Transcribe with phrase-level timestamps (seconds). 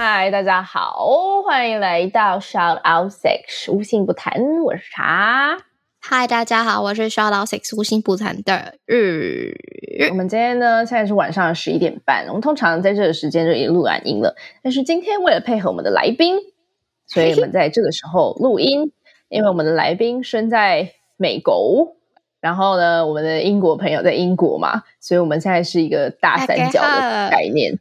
[0.00, 1.08] 嗨，大家好，
[1.44, 5.58] 欢迎来到 Shout Out Six 无性不谈，我是茶。
[5.98, 9.52] 嗨，大家好，我是 Shout Out Six 无性不谈的日。
[10.08, 12.24] 我们今天呢，现在是晚上十一点半。
[12.28, 16.36] 我们通常在这个时间就已经录完音了，但是今天为了配合我们的来宾，
[17.08, 18.92] 所以我们在这个时候录音，
[19.28, 21.96] 因为我们的来宾身在美国。
[22.40, 27.76] 然后呢，我们的英国朋友在英国嘛，所以我们现在是一个大三角的概念。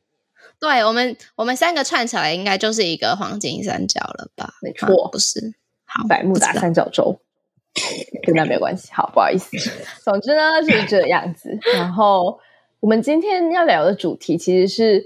[0.59, 4.53] 对我们，我们三个串起来应该就是一个黄金三角了吧？
[4.61, 5.53] 没错，不是？
[5.85, 7.19] 好，百慕达三角洲，
[8.23, 8.91] 跟那没有关系。
[8.91, 9.55] 好，不好意思。
[10.03, 11.57] 总之呢，就是这样子。
[11.75, 12.39] 然后
[12.79, 15.05] 我们今天要聊的主题其实是，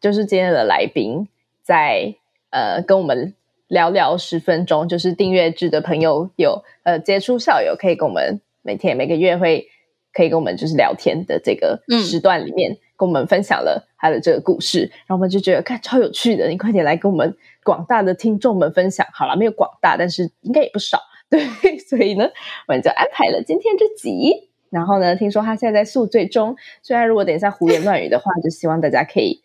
[0.00, 1.28] 就是今天的来宾
[1.62, 2.14] 在
[2.50, 3.34] 呃跟我们
[3.68, 8.40] 聊聊十分钟，就是订阅制的朋友有呃杰出校友可以跟我们。
[8.62, 9.70] 每天每个月会
[10.12, 17.34] 可以跟我们就是聊天的这个时段里面，跟我们分享了他的这个故事，嗯、然后我们就觉得看超有趣的，你快点来跟我们
[17.64, 19.06] 广大的听众们分享。
[19.14, 22.30] 好了，没有广大，但是应该也不少，对，所以呢，
[22.68, 24.50] 我们就安排了今天这集。
[24.68, 29.42] 然后呢，听说他现在在宿醉中，虽然如果等一下胡言乱语的话，就希望大家可以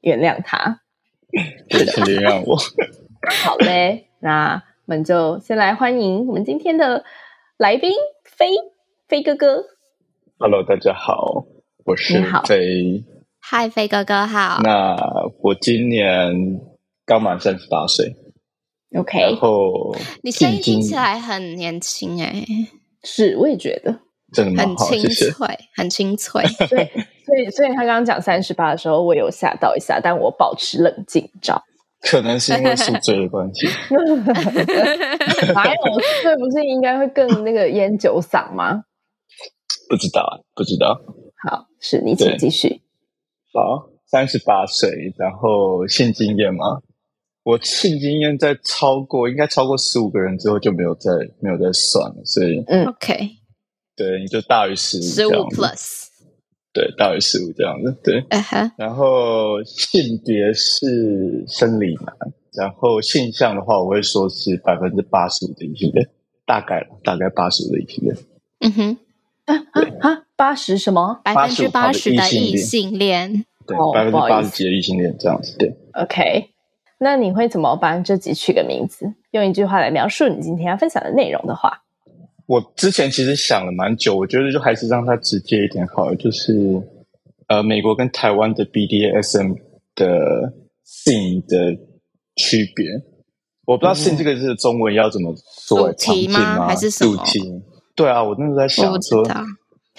[0.00, 0.80] 原谅他，
[1.68, 2.56] 对的，原谅我。
[3.44, 7.04] 好嘞，那我们就先来欢迎我们今天的
[7.58, 7.92] 来宾。
[8.24, 8.50] 飞
[9.08, 9.64] 飞哥哥
[10.38, 11.46] ，Hello，大家好，
[11.86, 13.04] 我是飞。
[13.38, 14.58] 嗨，飞哥哥好。
[14.60, 14.96] 那
[15.40, 16.34] 我今年
[17.04, 18.12] 刚满三十八岁
[18.98, 19.20] ，OK。
[19.20, 22.44] 然后你声音听起来很年轻哎，
[23.04, 24.00] 是，我也觉得
[24.32, 25.32] 真的很清脆，谢谢
[25.76, 26.42] 很清脆。
[26.68, 26.90] 对，
[27.24, 31.62] 所以，所以他刚刚讲三十八的时候，我有吓到一下，但我保持冷静，你知道。
[32.00, 33.68] 可能是因为宿醉的关系。
[33.68, 33.94] 还
[35.72, 38.82] 有宿醉不是应该会更那个烟酒嗓吗？
[39.88, 40.98] 不知道，不知道。
[41.48, 42.80] 好，是你请继续。
[43.52, 46.82] 好，三十八岁，然后性经验吗？
[47.44, 53.30] 我性经验在超过应该超过十五个人之后就没有再没有再算了，所以嗯，OK，
[53.94, 56.06] 对，你就大于十五，十五 plus。
[56.72, 58.20] 对，大于十五这样子，对。
[58.30, 58.70] Uh huh.
[58.76, 62.14] 然后性别是生理男，
[62.52, 66.06] 然后性向的话，我会说是百分之八十五的异性恋，
[66.44, 68.16] 大概大概八十五的异性恋。
[68.58, 68.98] 嗯哼，
[69.46, 69.56] 啊
[70.00, 71.20] 啊八十什么？
[71.24, 73.44] 百分之八十的异性恋？
[73.66, 75.74] 对，百分之八十几的异性恋这样子，对。
[75.94, 76.50] OK，
[76.98, 79.06] 那你会怎么帮这集取个名字？
[79.30, 81.82] 用一句话来描述你今天要分享的内容的话。
[82.46, 86.80] 我之前其实想了蛮久，我觉得就还是让它直接一点好了，就是
[87.48, 89.56] 呃，美国跟台湾的 BDSM
[89.96, 90.52] 的
[90.84, 91.76] 性的
[92.36, 92.86] 区别，
[93.66, 95.34] 我不知道性这个字中文要怎么
[95.66, 96.68] 说，主题吗？
[96.68, 97.24] 还是什么？
[97.96, 99.24] 对啊，我那时候在想说，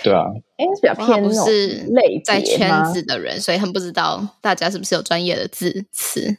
[0.02, 0.24] 对啊，
[0.56, 6.38] 哎，比较偏不是类在圈子的人，所以很不知道大家是不是有专业的字词。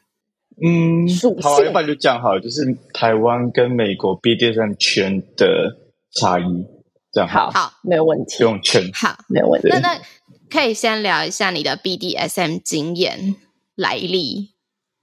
[0.64, 1.06] 嗯，
[1.42, 2.62] 好，要不然就这样好了，就是
[2.94, 5.76] 台湾跟美国 BDSM 圈的。
[6.10, 6.66] 差异，
[7.12, 9.68] 这样好，好，没有问题，不用圈，好，没有问题。
[9.68, 10.00] 那那
[10.48, 13.36] 可以先聊一下你的 BDSM 经验
[13.76, 14.54] 来历，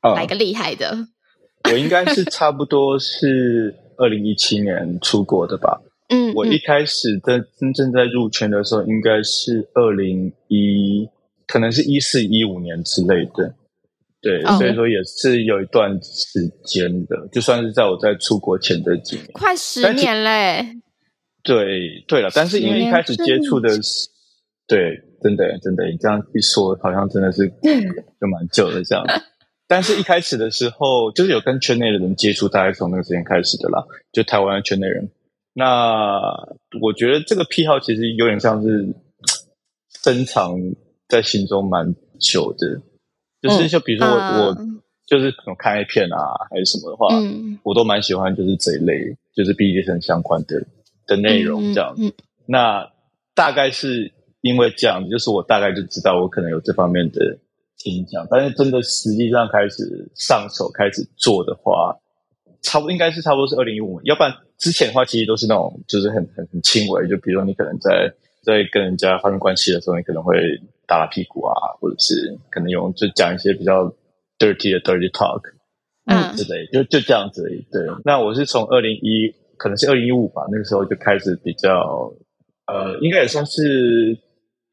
[0.01, 1.07] 来、嗯、个厉害的。
[1.65, 5.79] 我应该是差不多是二零一七年出国的吧。
[6.09, 11.09] 嗯，我一开始在真正在入圈的时候，应该是二零一，
[11.47, 13.55] 可能是一四一五年之类的。
[14.21, 20.65] 对，哦、所以说也是有一段时间的，就算是在我在出国前的几年，快十年嘞。
[21.43, 24.09] 对对了，但是因为一开始接触的是，
[24.67, 27.47] 对，真的真的，你这样一说，好像真的是
[28.19, 29.05] 就蛮久的这样。
[29.67, 35.09] 但是一开始的时候，就是有跟圈内的人接触，大概从那个时间开始的啦，就台湾的圈内人。
[35.57, 36.19] 那
[36.81, 38.93] 我觉得这个癖好其实有点像是
[40.03, 40.55] 深藏
[41.07, 42.79] 在心中蛮久的，
[43.41, 46.17] 就是就比如说我、嗯、我就是可能看 A 片啊，
[46.51, 50.63] 还是什么的话，嗯、我都蛮喜欢，就是这一类，就是 BDSM 相关的。
[51.07, 52.11] 的内容这样，子
[52.47, 52.91] 那
[53.35, 54.11] 大概是
[54.41, 57.37] 因为这样，就是我大概就知道我可能有这方面的
[57.77, 61.95] 倾向，但是真的实际上开始上手开始做的话，
[62.65, 68.11] 差不多应该是差不多是二零一五年，要不然之前的话其实都是那种就是很很很轻微，就比如说你可能在
[68.43, 70.35] 在跟人家发生关系的时候，你可能会
[70.87, 73.85] 打打屁股啊，或者是可能用就讲一些比较
[74.39, 75.41] dirty 的 dirty talk，
[76.05, 76.35] 嗯。
[76.35, 77.65] 之类，就就这样子而已。
[77.71, 82.11] 对，那我是从二零一，可能是二零一五吧，那个时候就开始比较，
[82.67, 84.17] 呃，应该也算是，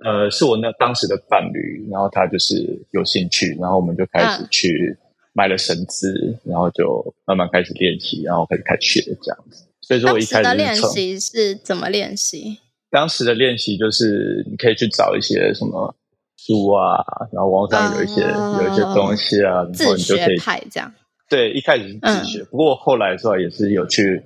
[0.05, 2.57] 呃，是我那当时的伴侣，然后他就是
[2.91, 4.99] 有兴趣，然后我们就开始去
[5.33, 9.65] 买了绳子，然后就慢慢开始练习，然后开始开始学这样子。
[9.81, 12.59] 所以说我一开始的练习是怎么练习？
[12.91, 15.95] 当时的练习就是你可以去找一些什么
[16.37, 17.03] 书啊，
[17.33, 20.93] 然后网上有一些、uh, 有一些东西啊，然后你就可以派这样。
[21.29, 24.23] 对，一开始是自学，嗯、不过后来的时候也是有去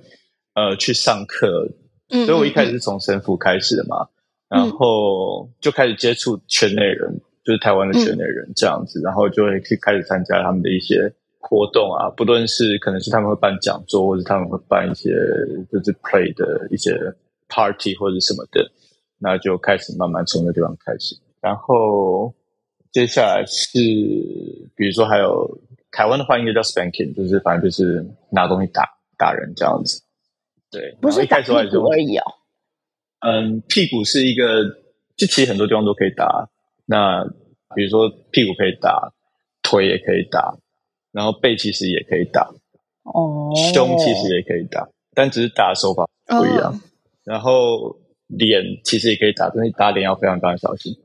[0.53, 1.69] 呃去上课，
[2.09, 4.09] 嗯、所以我一开始是从神父开始的嘛，
[4.49, 15.09] 嗯、然后就开始接触圈内人，嗯、就是台湾的圈内人这样子，嗯、然后就会去开始参加他们的一些活动啊，不论是可能是他们会办讲座，或者他们会办一些
[15.71, 16.93] 就是 play 的一些。
[17.49, 18.69] Party 或者什么的，
[19.19, 21.15] 那就开始慢慢从那地方开始。
[21.39, 22.35] 然后
[22.91, 23.79] 接下来是，
[24.75, 25.57] 比如说还有
[25.89, 28.83] 台湾的话，应该叫 Spanking，就是反正就是拿东西打
[29.17, 30.01] 打人这样子。
[30.69, 32.23] 对，不是打屁股而已哦。
[33.21, 34.65] 嗯，屁股是一个，
[35.15, 36.49] 就其实很多地方都可以打。
[36.87, 37.23] 那
[37.75, 39.13] 比如说屁股可以打，
[39.61, 40.57] 腿也可以打，
[41.11, 42.49] 然后背其实也可以打。
[43.03, 43.51] 哦。
[43.73, 46.73] 胸其实也可以打，但只是打的手法不一样。
[46.73, 46.79] 哦
[47.27, 47.97] 然后
[48.27, 50.95] 脸其实也可以打，但是打脸要非常非常小心。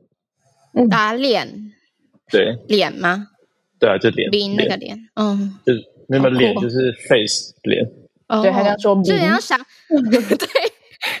[0.89, 1.73] 打脸？
[2.31, 3.27] 对，脸吗？
[3.77, 4.31] 对啊，就脸。
[4.31, 7.85] 脸那个脸，嗯，就是那个脸，就是 face 脸。
[8.41, 9.59] 对，还要说，就像赏，
[9.91, 10.47] 对，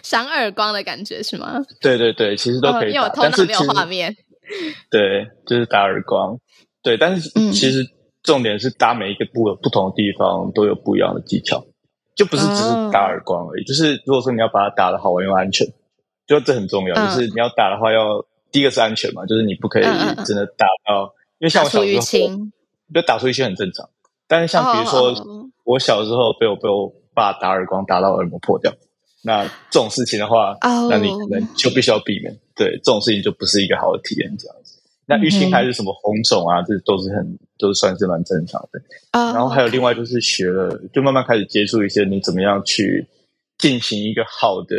[0.01, 1.61] 赏耳光的感觉是吗？
[1.81, 4.15] 对对对，其实都可以打，因为我头脑没有画面。
[4.89, 6.37] 对，就是打耳光。
[6.81, 7.85] 对，但是其实
[8.21, 11.65] 重点是打每一个部不同的地方都有不一样的技巧。
[12.15, 13.67] 就不是只是打耳光而已，oh.
[13.67, 15.65] 就是如果说你要把它打得好玩又安全，
[16.27, 16.93] 就这很重要。
[16.93, 17.07] Uh.
[17.07, 21.11] 就是你要打的话要，要第一个是安全嘛，就是你不可以真的打到，uh.
[21.39, 22.03] 因为像我小时候，
[22.93, 23.89] 就打出淤青很正常。
[24.27, 25.45] 但是像比如说，oh.
[25.63, 28.71] 我小时候被我被我爸打耳光打到耳膜破掉，
[29.23, 30.91] 那这种事情的话，oh.
[30.91, 32.37] 那你可能就必须要避免。
[32.55, 34.79] 对，这种事情就不是一个好的体验，这样子。
[35.05, 38.81] 那淤青还是什么红肿啊，这都是很都是算是蛮正常的。
[39.11, 43.05] 然后还有另外就是学了，就慢慢开始接触一些你怎么样去
[43.57, 44.75] 进行一个好的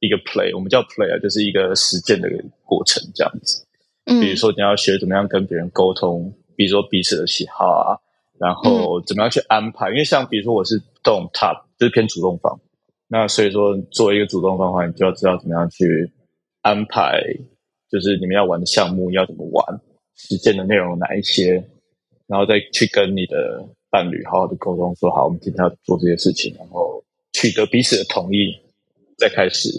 [0.00, 2.28] 一个 play，我们叫 play 啊，就是一个实践的
[2.64, 3.64] 过程这样子。
[4.04, 7.92] 比如说你要学怎么样跟别人沟通，比如说彼此的喜好啊，
[8.38, 9.90] 然后怎么样去安排。
[9.90, 12.58] 因为像比如说我是动 top，就是偏主动方，
[13.08, 16.12] 那所以说作为一个主动方的话，你就要知道怎么样去
[16.62, 17.20] 安排。
[17.90, 19.80] 就是你们要玩的项目要怎么玩，
[20.14, 21.54] 实践的内容有哪一些，
[22.26, 27.02] 然后再去跟你的伴侣好好的沟通，说好，我们今天要做这些事情，然后
[27.32, 28.54] 取得彼此的同意，
[29.16, 29.70] 再开始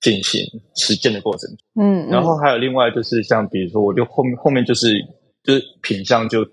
[0.00, 0.40] 进行
[0.76, 1.50] 实践的过程。
[1.74, 4.94] 嗯，嗯，然后还有另外就是像比如说，我就后面后面就是
[5.42, 6.44] 就是品相就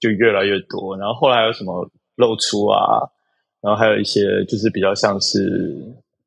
[0.00, 1.86] 就越来越多，然后后来还有什么
[2.16, 3.04] 露出啊，
[3.60, 5.76] 然后还有一些就是比较像是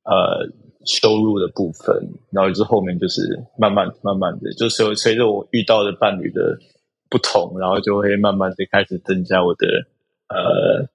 [0.03, 0.49] 呃。
[0.83, 1.95] 收入的部分，
[2.31, 3.21] 然后就是后面就是
[3.55, 6.57] 慢慢慢慢的，就随随着我遇到的伴侣的
[7.07, 9.67] 不同，然后就会慢慢的开始增加我的
[10.27, 10.89] 呃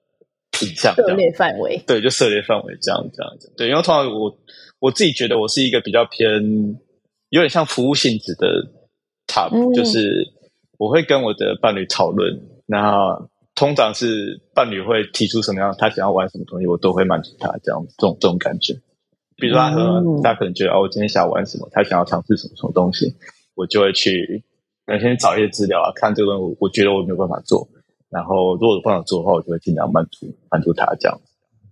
[0.51, 1.81] 品相涉猎范围。
[1.87, 3.49] 对，就涉猎范围这样这样子。
[3.55, 4.37] 对，因为通常我
[4.79, 6.77] 我自己觉得我是一个比较偏
[7.29, 8.67] 有点像服务性质的
[9.25, 10.27] top，嗯，就是
[10.77, 18.71] 我会跟我的伴侣讨论，然后通常是伴侣会提出什么样他想要玩什么东西，我都会满足他这样这种这种感觉。
[19.35, 23.15] 比如说他可能，他可能觉得哦，我今天想要玩什么，他想要尝试什么什么东西，
[23.55, 24.43] 我就会去
[25.01, 27.67] 先找一些资料啊，看这个我，我觉得我没有办法做，
[28.09, 31.19] 然后如果有办法做的话，我就会尽量满足满足他这样。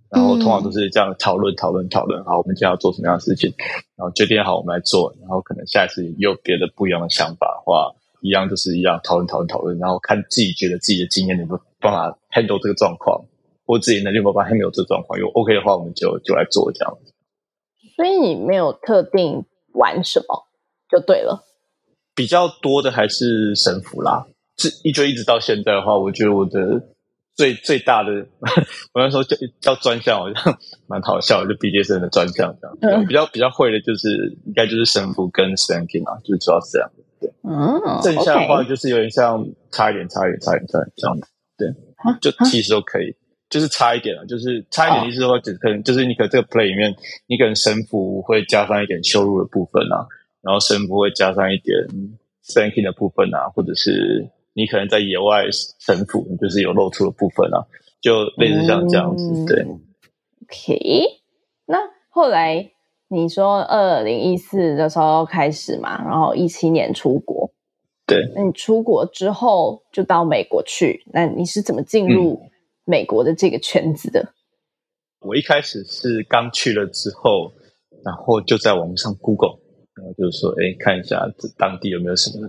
[0.10, 3.54] 然后通常都是这样讨论讨论讨论，好，我们今天要做什么样的事情，
[3.96, 13.26] 然后决定好我们来做，然后可能下一次也有别的不一样的想法的话，一样就是一样讨论讨论讨论，然后看自己觉得自己的经验能不能办法 handle 这个状况，
[13.66, 17.14] 我自己能力有办法 handle 这个状况，如果 OK 的话，我们就就来做这样子。
[17.96, 20.48] 所以你没有特定玩什么
[20.90, 21.46] 就对了。
[22.14, 24.26] 比较多的还是神符啦，
[24.56, 26.82] 这一就一直到现在的话，我觉得我的
[27.36, 28.26] 最最大的，
[28.94, 32.78] 我那时候叫叫专项，好像蛮好笑的，就毕业生的专项这样。
[32.82, 36.90] 嗯、比较比较会的就是应该就是神符跟 spanking 啊，就是主要是这样。
[37.20, 41.28] 对，嗯，剩下的话就是有点像差一点，差一点，差一点，差一点这样的。
[41.58, 41.68] 对，
[42.22, 43.16] 就其实都可以。
[43.48, 46.94] 就是差一点了，就是差一点意思说，只可能就是你可能这个 play 里面，
[47.28, 50.08] 你可能神符会加上一点羞辱的部分啊，
[50.42, 51.78] 然后神符会加上一点
[52.44, 55.46] spanking 的部分啊，或者是你可能在野外
[55.80, 57.64] 神符，就是有露出的部分啊，
[58.02, 59.24] 就类似像这样子。
[59.32, 59.62] 嗯、对
[60.44, 61.04] ，OK。
[61.68, 61.78] 那
[62.10, 62.72] 后来
[63.10, 67.54] 你说二零一四的时候开始嘛，然后一七年出国，
[68.06, 68.32] 对。
[68.36, 72.42] 那你出国之后就到美国去，那你是怎么进入
[72.84, 74.22] 美国的这个圈子的？
[74.22, 77.54] 嗯、我一开始是刚去了之后，
[78.04, 79.60] 然后就在网上 Google，
[79.96, 82.48] 然后就是说，哎，看一下这当地有没有什么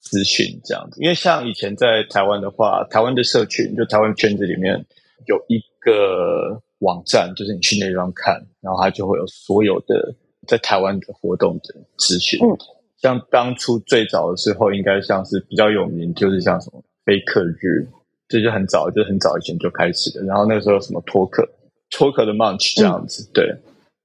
[0.00, 1.02] 资讯这样子。
[1.02, 4.86] 因为像以前在台湾的话，台湾的社群就台湾圈子里面
[5.26, 10.14] 有一个网站，就是你去那地方看，然后它就会有所有的
[10.46, 12.40] 在台湾的活动的资讯。
[12.42, 12.56] 嗯
[13.00, 17.86] 像当初最早的时候，应该像是比较有名，就是像什么飞客日，
[18.28, 20.22] 这就很早，就很早以前就开始的。
[20.24, 21.46] 然后那个时候什么托克，
[21.90, 23.22] 托克的 Munch 这样子。
[23.22, 23.54] 嗯、对，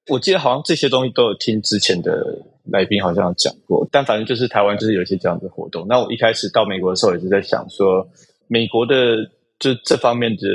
[0.09, 3.87] 我记得好像这些东西都有听之前的来宾好像讲过。
[3.91, 5.87] 但反正就是台湾就是有一些这样的活动。
[5.87, 8.07] 那我一开始到美国的时候，也是在想说，
[8.47, 9.23] 美国的
[9.57, 10.47] 就这方面的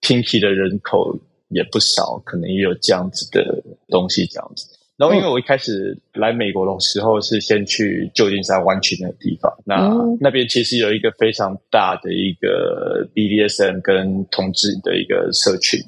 [0.00, 4.66] Pinky 的人口也不少，可能也有这样子的东西，这样子。
[4.98, 15.80] 然后，因为我一开始来美国的时候是先去旧金山湾区那个地方，那、嗯、那边其实有一个非常大的一个 BDSM 跟同志的一个社群，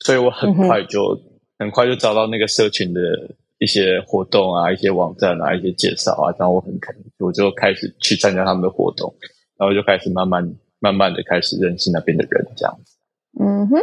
[0.00, 3.00] 所以我很快就、嗯、很快就找到那个社群的
[3.56, 9.14] 一些活动啊、一些网站啊、一些介绍啊，然后我很肯，我就开始去参加他们的活动，
[9.56, 10.46] 然后就开始慢慢
[10.78, 12.98] 慢慢的开始认识那边的人，这样子。
[13.40, 13.78] 嗯哼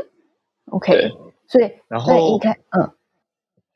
[0.66, 1.12] ，OK，
[1.48, 2.88] 所以然后一开嗯。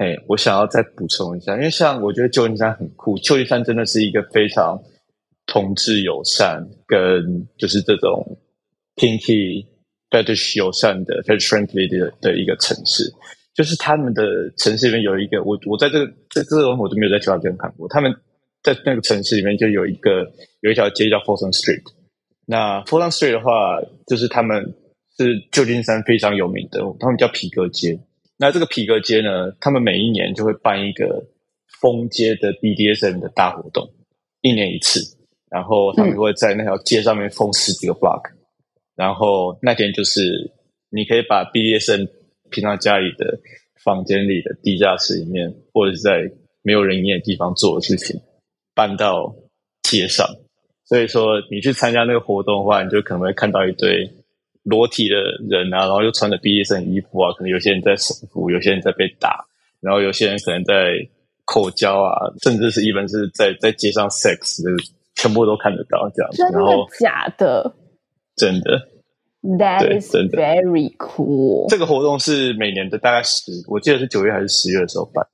[0.04, 4.78] 哎，我想要再补充一下，因为像我觉得旧金山很酷，旧金山真的是一个非常
[5.46, 8.38] 同志友善，跟就是这种
[8.98, 9.66] kinky
[10.10, 13.10] fetish 友善的 fetish friendly 的的一个城市。
[13.54, 17.88] 就是他们的城市里面有一个，我我在这个这这种我都没有在其他地方看过。
[17.88, 18.12] 他们
[18.62, 20.30] 在那个城市里面就有一个
[20.62, 21.84] 有一条街叫 Folsom Street。
[22.46, 24.74] 那 Folsom Street 的话，就是他们
[25.18, 27.98] 是旧金山非常有名的，他们叫皮革街。
[28.44, 31.24] 那这个皮革街呢，他们每一年就会办一个
[31.80, 33.90] 封街的 BDSM 的大活动，
[34.42, 35.00] 一年一次。
[35.50, 38.22] 然后他们会在那条街上面封十几个 block，
[38.98, 40.52] 然后那天就是
[40.90, 42.10] 你可以把 BDSM
[42.50, 43.40] 平常家里的
[43.82, 46.30] 房间里的地下室里面，或者是在
[46.64, 48.20] 没有人烟的地方做的事情，
[48.76, 49.34] 搬到
[49.84, 50.28] 街上。
[50.84, 54.12] 所以说，你去参加那个活动的话，你就可能会看到一堆。
[54.64, 55.16] 裸体的
[55.50, 59.46] 人啊，然后又穿着毕业生衣服啊，可能有些人在手扶，有些人在被打，
[59.82, 60.94] 然后有些人可能在
[61.46, 64.64] 口交啊，甚至是一般是在在街上 sex，
[65.16, 66.38] 全部都看得到这样子。
[66.38, 66.60] 真的
[67.00, 67.76] 假的？
[68.38, 68.90] 真的。
[69.44, 71.68] That is very cool。
[71.68, 75.28] 这个活动是每年的大概十，我记得是九月还是十月的时候办。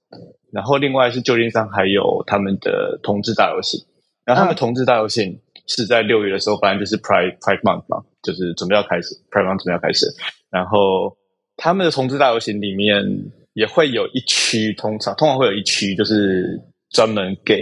[0.51, 3.79] 然后另外是旧金山还有他们的同志大游行，
[4.25, 5.39] 然后他们同志大游行。
[5.69, 10.07] 嗯是在六月的时候，反正就是 Pride Pride Month 嘛，就是准备要开始 Pride Month 准备要开始。
[10.49, 11.15] 然后
[11.57, 13.05] 他们的同志大游行里面
[13.53, 16.59] 也会有一区，通常通常会有一区就是
[16.89, 17.55] 专门给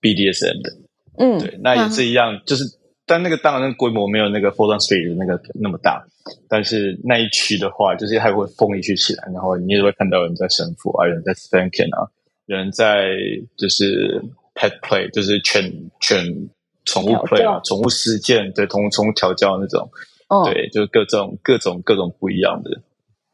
[0.00, 0.72] BDSM 的。
[1.18, 2.64] 嗯，对，那也是一样，嗯、就是
[3.06, 6.04] 但那个当然那个规模没有那个 Folsom Street 的那个那么大，
[6.48, 12.10] 但是那一区的话，就是还会封一区起来，然后你也会看到有人在神父啊，有人在 Spanking 啊，
[12.46, 13.10] 有人在
[13.56, 14.20] 就是
[14.56, 16.50] Pet Play，就是犬犬。
[16.86, 19.90] 宠物 play 啊，宠物实践，对，宠物宠物调教那种，
[20.28, 22.70] 哦、对，就是各种各种各种不一样的，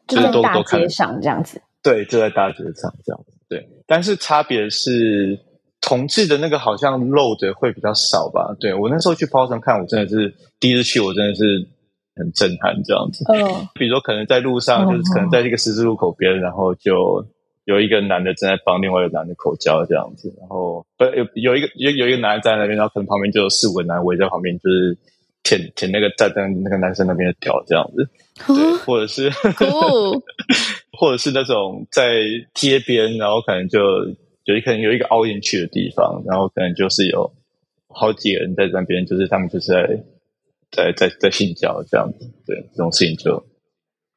[0.09, 3.69] 就在大街上这样子，对，就在大街上这样子，对。
[3.87, 5.39] 但是差别是，
[5.81, 8.57] 同志的那个好像漏的会比较少吧？
[8.59, 11.43] 对，我那时候去 Folsom 看，我真的是第一次去，我真的是
[12.17, 13.25] 很震撼这样子。
[13.29, 17.27] 嗯、哦，比如说可能在路上，就是可能在这个十字路口边，然后就。
[17.65, 24.99] 有一个男的正在帮另外一个男的口交这样子，然后不有有一个有有一个男的站在那边，然后可能旁边就有四五个男围在旁边，就是
[25.45, 28.09] 舔舔那个站在那个男生那边的屌这样子，
[28.47, 29.31] 对，或者是，
[30.99, 32.23] 或者是那种在
[32.55, 33.79] 街边，然后可能就
[34.45, 37.33] 有一可能有一个凹进去的地方，然后可能就是有
[37.89, 39.67] 好几个人在那边，就是他们就是
[40.71, 43.45] 在在在在性交这样子，对，这种事情就。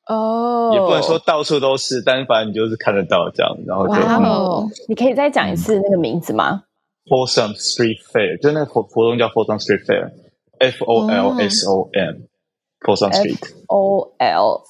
[0.08, 3.94] 哦，也不能说到处都是，但是反正你就是看得到这样，然后就。
[3.94, 4.64] 哇哦！
[4.68, 6.64] 嗯、你可以再讲一次那个名字吗
[7.06, 14.62] ？Folsom Street Fair，就那个活活动叫 Folsom Street Fair，F O L S O M，Folsom Street，O L，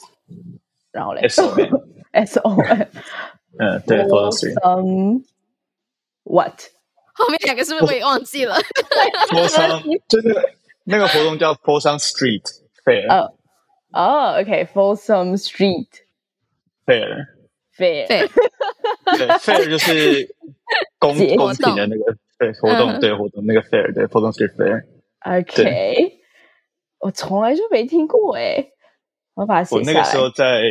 [0.91, 2.81] 然后嘞？S O M，S O M。
[3.59, 5.21] 嗯，对，Folsom Street。
[6.23, 6.53] What？
[7.13, 8.55] 后面两个是不是我也忘记了
[9.29, 10.49] ？Folsom，就那个
[10.85, 12.43] 那个活动叫 Folsom Street
[12.85, 13.31] Fair。
[13.95, 14.35] 哦。
[14.35, 15.87] 哦，OK，Folsom Street.
[16.85, 18.07] Fair，Fair，
[19.17, 20.35] 对，Fair 就是
[20.99, 24.83] 公公平的那个对活动，对活动那个 Fair，对 Folsom Street Fair。
[25.21, 26.19] OK，
[26.99, 28.67] 我从来就没听过哎，
[29.33, 29.65] 我把。
[29.71, 30.61] 我那个时候在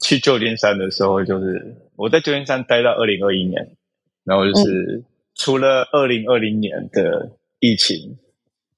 [0.00, 3.76] 去旧金山的时候，就是我在旧金山待到二零二一年，
[4.22, 5.02] 然后就是
[5.34, 8.16] 除了二零二零年的疫情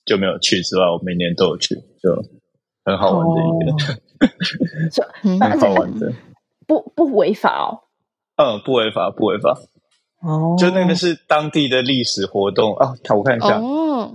[0.07, 2.25] 就没有去之外，我每年都有去，就
[2.88, 3.73] 很好玩的一个，
[5.02, 6.11] 哦、很好玩的，
[6.66, 7.85] 不不违法哦。
[8.37, 9.59] 嗯，不违法，不违法。
[10.23, 12.95] 哦，就那个是当地的历史活动啊。
[13.14, 14.12] 我看一下，哦，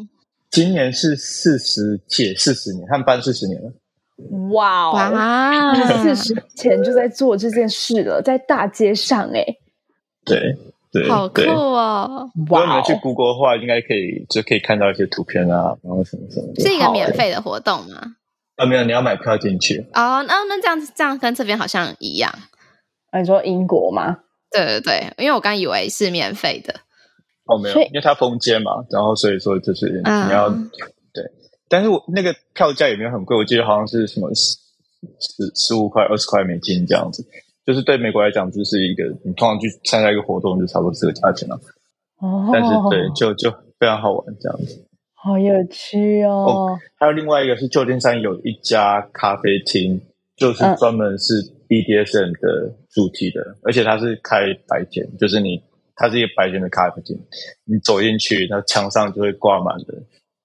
[0.49, 3.71] 今年是四十届，四十年，他们办四十年了。
[4.53, 9.45] 哇哇，四十前就在做这件事了，在大街上哎。
[10.25, 10.57] 对
[10.91, 12.29] 对，好酷哦！
[12.35, 16.47] 如果你们去 Google 的话，应该可以就可以看到一些图片啊，然后什么什么。
[16.59, 18.15] 是一个免费的活动吗？
[18.55, 19.85] 啊，没有，你要买票进去。
[19.93, 22.31] 哦，那那这样这样跟这边好像一样。
[23.11, 24.17] 啊你说英国吗？
[24.51, 26.73] 对对对，因为我刚以为是免费的。
[27.45, 30.69] 哦，没有，因为它封街嘛，然后所以说就是你要、嗯、
[31.13, 31.23] 对，
[31.67, 34.55] 但是我那个票价也没有很贵，我记得好像是什么十
[35.19, 37.25] 十十五块、二十块美金这样子，
[37.65, 41.59] 就是对美国来讲，就是一个你通常去参加一个活动就差不多这个价钱了。
[42.19, 44.87] 哦，但是对，就就非常好玩这样子，
[45.23, 46.45] 好有趣哦。
[46.45, 49.99] 哦，还有另外一个是旧金山有一家咖啡厅，
[50.35, 51.49] 就是专门是、嗯。
[51.73, 55.59] BDSM 的主题的，而且它是开白天，就是你
[55.95, 57.19] 它是一个白天的咖啡厅，
[57.63, 59.95] 你走进去，那墙上就会挂满的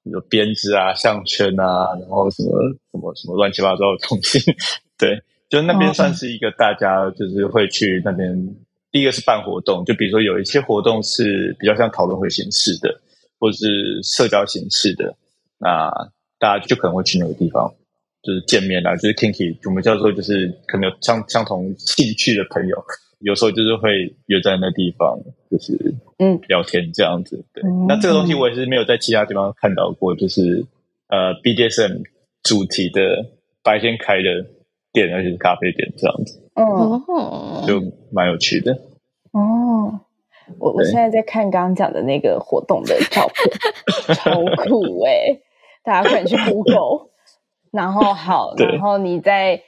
[0.05, 2.51] 有编织啊、项圈啊，然后什么
[2.93, 4.39] 什么什么乱七八糟的东西。
[4.97, 5.21] 对，
[5.51, 8.33] 就那边算是一个大家就是会去那边。
[8.33, 8.55] 哦、
[8.91, 12.99] 第一个是办活动，就比如说有一些活动是比较像讨论会形式的，
[13.39, 15.17] 或者是社交形式的，
[15.59, 15.91] 那
[16.39, 17.75] 大家就可能会去那个地方。
[18.21, 22.77] 就是见面啦，就是 kinky，我们叫做就是可能有相相同兴趣的朋友，
[23.21, 25.17] 有时候就是会约在那地方，
[25.49, 27.43] 就是嗯聊天这样子。
[27.55, 30.67] 对，嗯、那这个东西我也是没有在其他地方看到过，就是
[31.07, 32.03] 呃 BDSM
[32.43, 33.25] 主题的
[33.63, 34.45] 白天开的
[34.93, 36.43] 店，而且是咖啡店这样子。
[36.55, 37.81] 哦，就
[38.11, 38.73] 蛮有趣的。
[39.31, 39.41] 哦，
[40.59, 44.33] 我我现在在看刚刚讲的那个活动的照片，超
[44.65, 45.43] 酷 哎、欸！
[45.85, 47.09] 大家快点去 Google。
[47.71, 49.63] 然后好，然后你在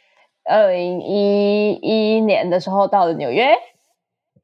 [0.45, 3.51] 二零一一年的时候到了纽约。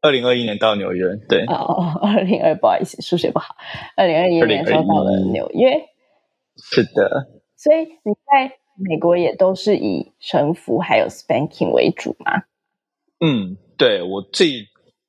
[0.02, 1.46] 二零二一年到纽约，对。
[1.46, 3.56] 哦，二零二，不好意思，数学不好。
[3.96, 5.70] 二零二一年的时候到了纽约。
[6.56, 7.28] 是的。
[7.56, 12.42] 所以你在美国也都是以神服还有 spanking 为主吗？
[13.20, 14.66] 嗯，对，我自己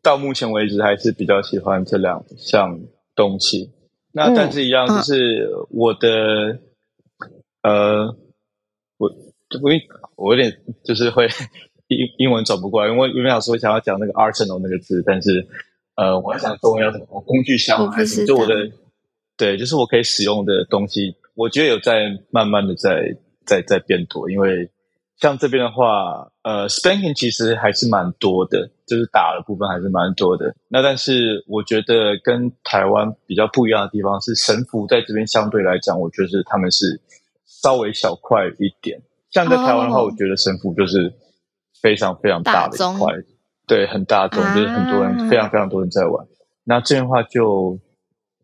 [0.07, 2.79] 到目前为止还是比较喜欢这两项
[3.13, 3.71] 东西。
[4.13, 6.59] 那但是一样，就是我的、
[7.61, 8.17] 嗯、呃。
[8.99, 9.07] 我
[9.61, 9.69] 我
[10.15, 10.51] 我有点
[10.83, 11.27] 就是会
[11.87, 15.47] 英英文转不过来，因为原本想说想要讲那个 arsenal 那个字，但是
[15.95, 18.71] 呃，我还想中文要什么工具箱还是就我的
[19.37, 23.15] 对，就是我可以使用的东西，我觉得有在慢慢的在
[23.45, 24.67] 在在变多，因为
[25.19, 30.55] 像这边的话，呃，spanking 其实还是蛮多的，就是打的部分还是蛮多的。
[30.67, 37.01] 那但是我觉得跟台湾比较不一样的地方是，神符在这边相对来讲，我觉得是他们是。
[37.59, 39.01] 稍微小块一点，
[39.31, 41.11] 像在台湾的话，我觉得神符就是
[41.81, 43.11] 非常非常大的一块，
[43.65, 46.27] 对，很大众，就是很多人、啊、非常非常多人在玩。
[46.63, 47.79] 那这样的话就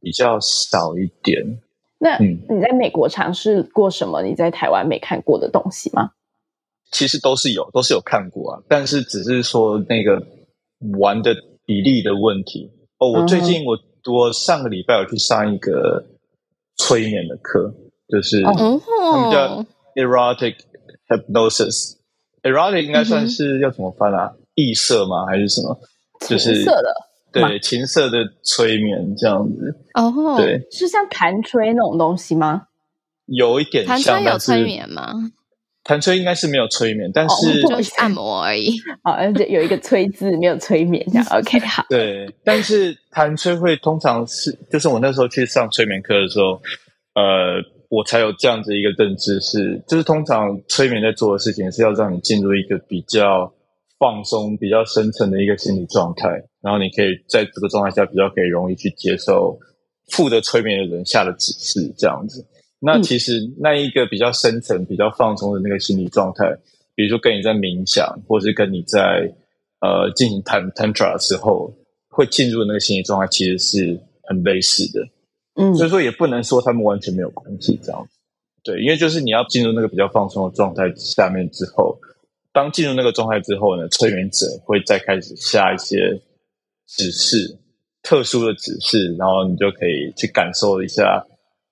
[0.01, 1.59] 比较少一点。
[1.99, 6.09] 那你在美国尝试过什么你在台湾没看过的东西吗？
[6.93, 10.25] 其实都是有，都是有看过啊，但是只是说那个
[10.97, 12.71] 玩的比例的问题。
[12.99, 16.05] 哦，我最近我、嗯、我上个礼拜有去上一个
[16.77, 17.73] 催眠的课。
[18.09, 18.79] 就是他们
[19.31, 20.55] 叫 erotic
[21.07, 24.33] hypnosis，erotic 应该算是要怎么翻啊？
[24.53, 25.25] 异色吗？
[25.25, 25.79] 还是什么？
[26.27, 26.93] 就是情色的，
[27.31, 29.75] 对，情色的催眠这样子。
[29.95, 32.67] 哦，对，是像弹吹那种东西吗？
[33.25, 35.13] 有一点像，弹吹有催眠吗？
[35.83, 38.71] 弹吹应该是没有催眠，但是就是按摩而已。
[39.03, 41.25] 哦，而且有一个催字，没有催眠这样。
[41.31, 41.85] OK，好。
[41.89, 46.61] 对，但是弹吹会通常是，就是我那时候去上催眠课的时候，
[47.15, 47.61] 呃。
[47.89, 53.53] 我才有这样子一个认知是，是就是通常催眠在做的事情是要让你进入一个比较
[53.99, 56.27] 放松、比较深层的一个心理状态，
[56.59, 59.55] 然后你可以在这个状态下比较可以容易去接受
[60.09, 62.43] 负责催眠的人下的指示，这样子。
[62.85, 66.45] 那其实那一个比较深层、比较放松的那个心理状态，
[66.95, 69.33] 比如说跟你在冥想，或是跟你在
[69.79, 71.73] 呃进行 tantra 的时候，
[72.09, 75.07] 会进入的那个心理状态，其实是很类似的。
[75.55, 78.17] 嗯，所以说也不能说他们完全没有关系，这样子，
[78.63, 81.97] 对，因为就是你要进入那个比较放松的状态下面之后，
[82.51, 86.19] 当进入那个状态之后呢，催眠者会再开始下一些
[86.87, 87.57] 指示，
[88.01, 91.25] 特殊的指示，然后你就可以去感受一下，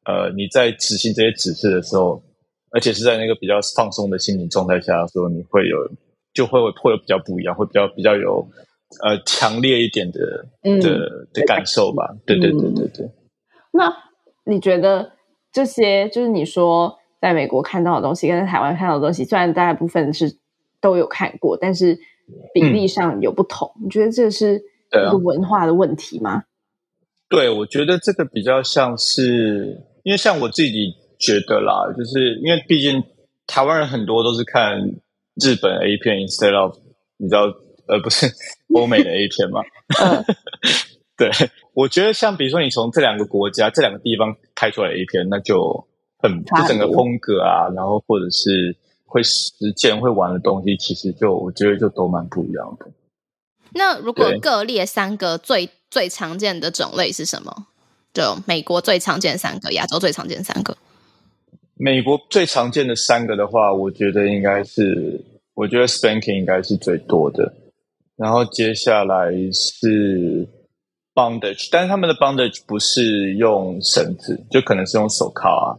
[0.05, 2.21] 呃，你在执行这些指示的时候，
[2.71, 5.77] 而且是在那个比较放松的心理状态下的时候，你会有
[6.33, 8.47] 就会会有比较不一样，会比较比较有
[9.03, 10.19] 呃强烈一点的
[10.81, 13.09] 的的感受吧，对对对对对。
[13.71, 13.93] 那
[14.45, 15.11] 你觉得
[15.51, 20.37] 这些就是你说在美国看到的东西，跟在台湾看到的东西，虽然大部分是
[20.81, 21.99] 都有看过，但是
[22.53, 23.71] 比例上有不同。
[23.75, 26.43] 嗯、你觉得这是一个文化的问题吗？
[27.29, 33.03] 对，我觉得这个比较像是，因为像我自己觉得啦，就是因为毕竟
[33.47, 34.79] 台湾人很多都是看
[35.35, 36.75] 日本 A 片，instead of
[37.17, 37.43] 你知道，
[37.87, 38.27] 呃，不是
[38.73, 39.61] 欧美的 A 片嘛。
[40.01, 40.23] 嗯
[41.17, 41.29] 对，
[41.73, 45.87] 我觉得像比如说你从这两个国家、这两个地方拍出来的 A 片，那就
[46.17, 52.87] 很就整个风格啊，然后或者是会实践、会玩的东西，其实就我觉得就都蛮不一样的。
[53.73, 57.67] 那如果各列三个最最常见的种类是什么？
[58.13, 60.77] 就美国最常见三个，亚洲最常见三个。
[61.75, 67.53] 美国最常见的三个的话，我觉得应该是，我觉得 spanking 应该是最多的，
[68.15, 70.47] 然后接下来是。
[71.13, 75.75] bondage，但是他们的 bondage 不是用绳子，就可能是用手铐啊，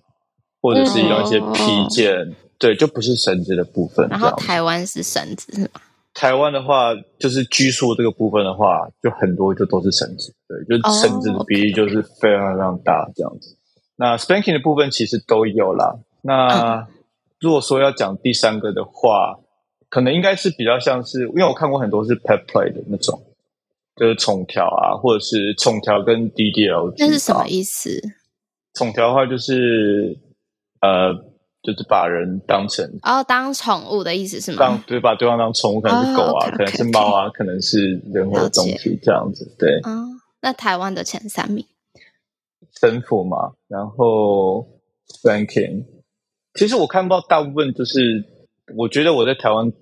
[0.61, 4.07] 或者是用一些皮件，嗯、对，就不是绳子的部分。
[4.11, 5.81] 然后台湾是绳子是吗？
[6.15, 13.51] 台湾的话，就是拘束这个部分的话，就很多就都是绳子，对，就是绳子的比例就是非常非常大这样子。
[13.51, 13.59] Oh.
[13.97, 15.99] 那 spanking 的部分其实都有啦。
[16.23, 16.87] 那
[17.41, 19.39] 如果说要讲第三个的话，
[19.89, 23.23] 可能应该是比较像是，因为我看过很多是 pet play 的那种。
[23.95, 28.01] 就是宠条啊，或者是宠条跟 DDL，那是什么意思？
[28.73, 30.19] 宠条的话就是
[30.81, 31.13] 呃，
[31.63, 34.59] 就是把人当成哦，当宠物的意思是吗？
[34.59, 39.55] 当对，把对方当宠物，可能是狗啊，可能是猫啊，可能是任何东西这样子。
[39.59, 41.65] 对，嗯，那台湾的前三名，
[42.81, 44.67] 神父嘛，然后
[45.09, 45.85] spanking。
[46.55, 48.25] 其实我看不到大部分，就是
[48.77, 49.73] 我觉得我在台湾。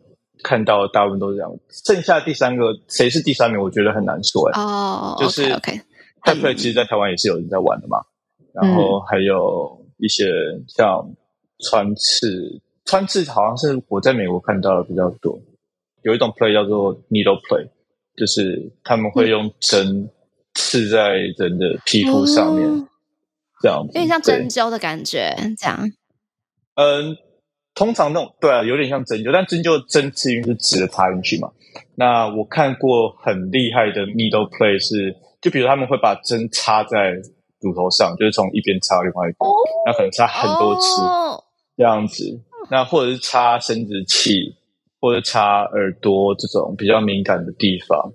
[0.43, 4.59] 看到的大部分都是这样，剩下第三个谁是第三名，我觉得很难说哎。
[4.59, 5.79] 哦，就是 OK。
[6.23, 7.99] pet play 其实，在台湾也是有人在玩的嘛。
[8.39, 10.25] 嗯、然后还有一些
[10.67, 11.15] 像
[11.63, 15.39] 穿刺，穿刺好像是我在美国看到的比较多。
[16.03, 17.69] 有一种 play 叫做 needle play，
[18.17, 20.09] 就是他们会用针
[20.55, 22.89] 刺在人的皮肤上面，嗯、
[23.63, 25.91] 这样，有点像针灸的感觉，这样。
[26.75, 27.17] 嗯。
[27.73, 31.49] 通常那种对啊，有点像针灸，但针灸的针刺因为是直的插进去嘛。
[31.95, 37.13] 那我看过很厉害的 needle play 是，就比如他们会把针插在
[37.61, 39.49] 乳头上，就是从一边插另外一边，
[39.87, 41.01] 那可能插很多次
[41.81, 42.39] 这样子。
[42.71, 44.55] 那或者是插生殖器，
[45.01, 48.13] 或者插耳朵这种比较敏感的地方。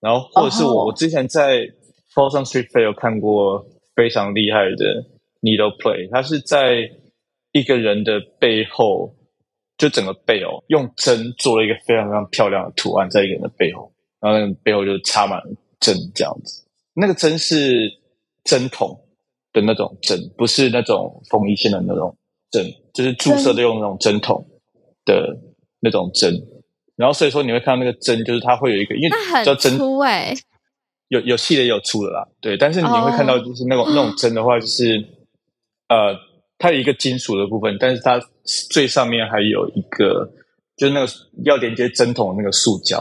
[0.00, 1.68] 然后或者是我我之前在
[2.14, 5.04] Folsom Street Fair 有看过非常厉害的
[5.42, 6.90] needle play，它是在。
[7.56, 9.14] 一个人的背后，
[9.78, 15.44] 就整个背哦，用针做了一个非常非常漂亮的图案，在一个人的背后，然后那个背后就插满了
[15.78, 16.66] 针，这样子。
[16.94, 17.88] 那个针是
[18.42, 18.98] 针筒
[19.52, 22.18] 的那种针，不是那种缝衣线的那种
[22.50, 24.46] 针，就是注射的用那种针筒
[25.04, 25.36] 的
[25.80, 26.32] 那种针。
[26.96, 30.32] 然后所以说你会看到那个针，就是它会有一个，因为叫针粗哎，
[31.08, 32.56] 有有细的也有粗的啦，对。
[32.56, 33.94] 但是你会看到就是那种、oh.
[33.94, 35.04] 那种针的话，就是
[35.88, 36.32] 呃。
[36.56, 38.18] 它有一个金属的部分，但是它
[38.70, 40.24] 最上面还有一个，
[40.76, 41.12] 就是那个
[41.44, 42.98] 要连接针筒的那个塑胶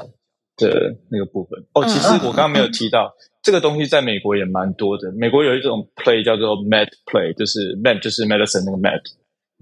[0.57, 1.63] 的那个部分。
[1.73, 5.11] 哦，其实我刚刚没有提到、嗯、这个东西，在美国也蛮多的。
[5.13, 8.99] 美国有一种 play 叫做 med play，就是 med 就是 medicine 那个 med，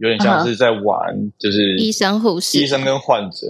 [0.02, 3.48] 有点像是在玩，就是医生护士、医生跟患者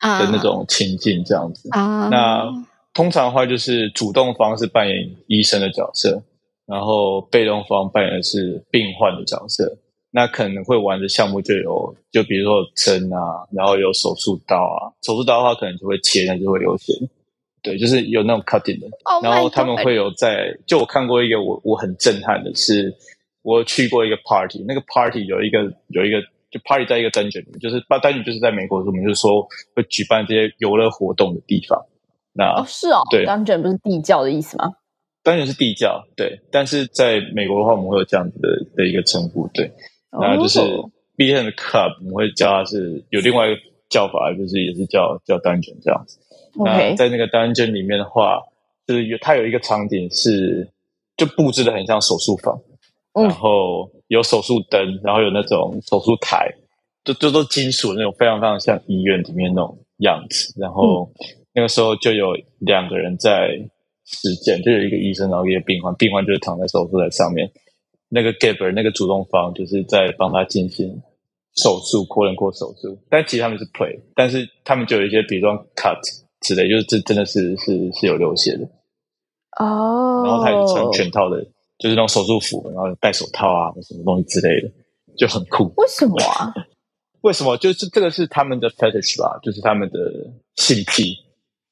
[0.00, 1.68] 的那种情境这样子。
[1.72, 2.44] 啊，那
[2.94, 4.96] 通常的话，就是主动方是扮演
[5.26, 6.22] 医生的角色。
[6.68, 9.78] 然后被动方扮演的是病患的角色，
[10.10, 16.92] 那可能会玩的项目就有，就比如说针啊，然后有手术刀啊，手术刀的话可能就会切，那就会流血。
[17.62, 18.86] 对，就是有那种 cutting 的。
[19.04, 22.94] Oh、然后他们会有在，就我看过一个我我很震撼的是，
[23.48, 31.82] 我去过一个 party，那个 party 有一个有一个就 party 在一个 dungeon 里面，就是把 dungeon 就是在美国我们就是说会举办这些游乐活动的地方。
[32.34, 34.74] 那哦是哦，对，dungeon 不是地窖的意思吗？
[35.22, 36.40] 当然是地窖，对。
[36.52, 39.72] 但是在美国的话，我们会有这样子的的一个称呼，对。
[40.10, 40.58] 然后就是
[41.16, 46.18] BDSM 的 club，我们会叫它是有另外一个叫法，就是也是叫叫 dungeon 这样子。
[46.54, 48.40] 那在那个 dungeon 里面的话，
[48.86, 50.68] 就是有它有一个场景是
[51.16, 52.67] 就布置的很像手术房，嗯、
[53.14, 56.48] 然后有手术灯，然后有那种手术台，
[57.04, 60.52] 就就都金属那种，非常非常像医院里面那种样子。
[60.60, 61.10] 然后
[61.54, 63.48] 那个时候就有两个人在。
[64.10, 67.46] 实践就有一个医生，然后一个病患，病患就是躺在手术台上面，
[68.08, 70.88] 那个 giver 那个主动方就是在帮他进行
[71.56, 72.98] 手术，扩人扩手术。
[73.10, 76.00] 但其实他们是 play，但是他们就有一些，比如说 cut
[76.40, 78.64] 之类，就是这真的是是是有流血的
[79.60, 80.24] 哦。
[80.24, 81.46] 然后他也是穿全套的
[81.78, 84.70] 就是那种手术服，然后戴手套啊，什么东西之类的，
[85.16, 85.72] 就很酷。
[85.76, 86.52] 为什么啊？
[87.22, 87.56] 为什么？
[87.56, 89.98] 就是这个是他们的 fetish 吧，就是他们的
[90.56, 91.14] 性癖，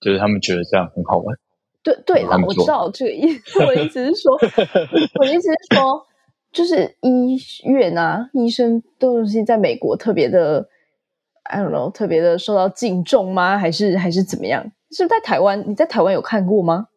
[0.00, 1.36] 就是他们觉得这样很好玩。
[1.82, 3.60] 对对了，我知道这个意思。
[3.60, 4.34] 我的意思是说，
[5.20, 6.04] 我的意思是说，
[6.52, 10.68] 就是医院啊，医生都是在美国特别的
[11.44, 13.56] ，I don't know，特别的受到敬重吗？
[13.56, 14.64] 还是还是怎么样？
[14.90, 15.64] 是不是在台湾？
[15.68, 16.88] 你在台湾有看过吗？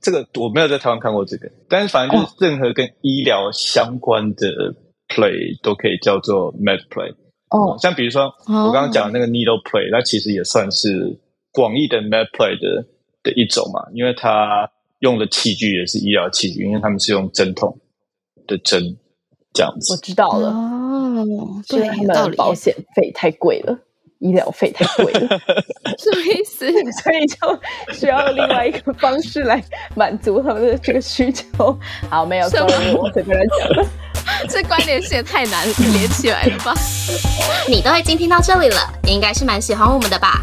[0.00, 4.74] 这个我没有在台湾看过这个，但是反正就是任何跟医疗相关的
[5.08, 7.14] play 都可以叫做 med play。
[7.50, 11.18] 哦，像比如说我刚刚讲的那个 needle play，那其实也算是
[11.50, 12.86] 广义的 med play 的
[13.22, 17.78] 的一种嘛，因为它用的器具也是医疗器具，因为他们是用针筒
[18.46, 18.96] 的针
[19.52, 19.94] 这样子。
[19.94, 23.78] 我知道了，哦，对，他们的保险费太贵了。
[24.18, 25.28] 医疗费太贵了，
[25.98, 26.66] 什么意思？
[27.02, 29.62] 所以就需要另外一个方式来
[29.94, 31.78] 满足他们的这个需求。
[32.10, 33.86] 好，没有，终于我这个人讲的，
[34.50, 36.74] 这关联性也太难连起来了吧？
[37.68, 40.42] 你都已经听到这里了，应该是蛮喜欢我们的吧？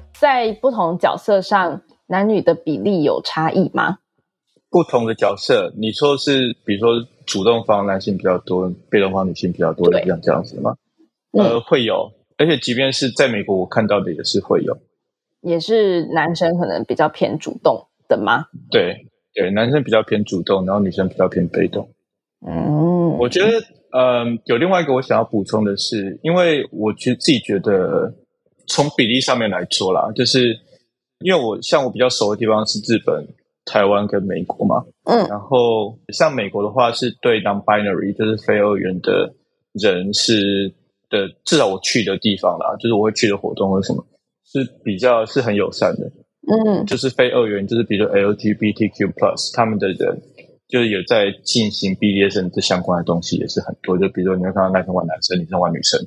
[0.21, 3.97] 在不同角色上，男女的比例有差异吗？
[4.69, 10.75] 不同的角色，你说是，比如说主动方男性比较多，被动方女性比较多，这样这样子吗？
[11.31, 14.77] 嗯、呃，会有，而且即便是在美国，我看到的也是会有，
[15.41, 18.45] 也是男生可能比较偏主动的吗？
[18.69, 21.89] 对对，男生比较偏主动，然后女生比较偏被动。
[22.45, 23.57] 嗯，我觉得，
[23.89, 28.13] 嗯、呃，有另外一个我想要补充的是，因为我觉自己觉得。
[28.67, 30.57] 从比例上面来说啦，就是
[31.19, 33.27] 因为我像我比较熟的地方是日本、
[33.65, 39.33] 台湾跟美国嘛，嗯，然后像美国的话是对 non-binary 就是非二元的
[39.73, 40.73] 人是
[41.09, 44.05] 的，至少我去的地方啦，就是我会去的活动或什么
[44.45, 46.11] 是比较是很友善的，
[46.47, 50.21] 嗯，就是非二元，就是比如说 LGBTQ plus 他们的人。
[50.71, 55.99] 就是有在进行 BDSM 这相关的东西也是很多，就比如说你会看到男生玩男生，女生玩女生，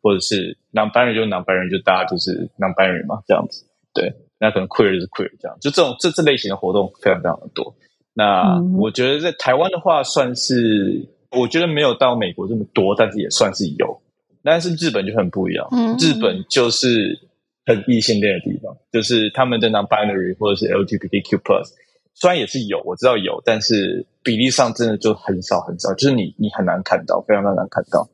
[0.00, 3.66] 或者是 non-binary 就 non-binary 就大家就是 non-binary 嘛，这样子。
[3.92, 7.74] 对，那可能 queer 就是 queer 这样，就这种这这类型的活动非常非常的多。
[8.14, 14.00] 那我觉得在台湾的话，算是我觉得没有到美国这么多，但是也算是有。
[14.44, 17.18] 但是日本就很不一样，日本就是
[17.66, 21.70] 很异性恋的地方，就是他们的 non-binary 或者是 LGBTQ plus。
[22.14, 28.08] 虽然也是有，我知道有，但是比例上真的就很少很少，就是你你很难看到，非常非常难看到。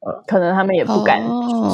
[0.00, 1.20] 呃，可能他们也不敢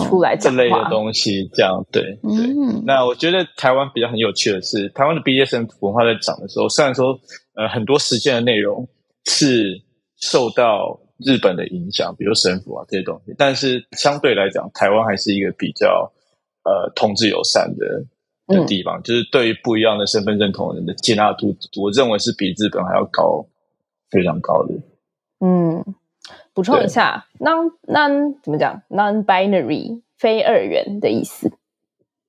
[0.09, 2.47] 出来这类的东西，这样对对。
[2.47, 7.21] 嗯、那我觉得台湾比较很有趣的是，台湾的 BDSM 文化在涨的时候，虽然说
[7.55, 8.89] 呃很多实践的内容
[9.27, 9.81] 是
[10.21, 16.13] 受到日本的影响，比如神父啊这些东西，但是相对来讲，台湾还是一个比较
[16.65, 18.05] 呃同志友善的。
[18.47, 23.47] 的地方，嗯、就是对于不一样的身份认同的人的接纳度，我认为是比日本还要高，
[24.11, 24.75] 非常高的。
[25.41, 25.85] 嗯，
[26.55, 31.51] 补充一下，non non 怎么讲？non-binary 非二元的意思。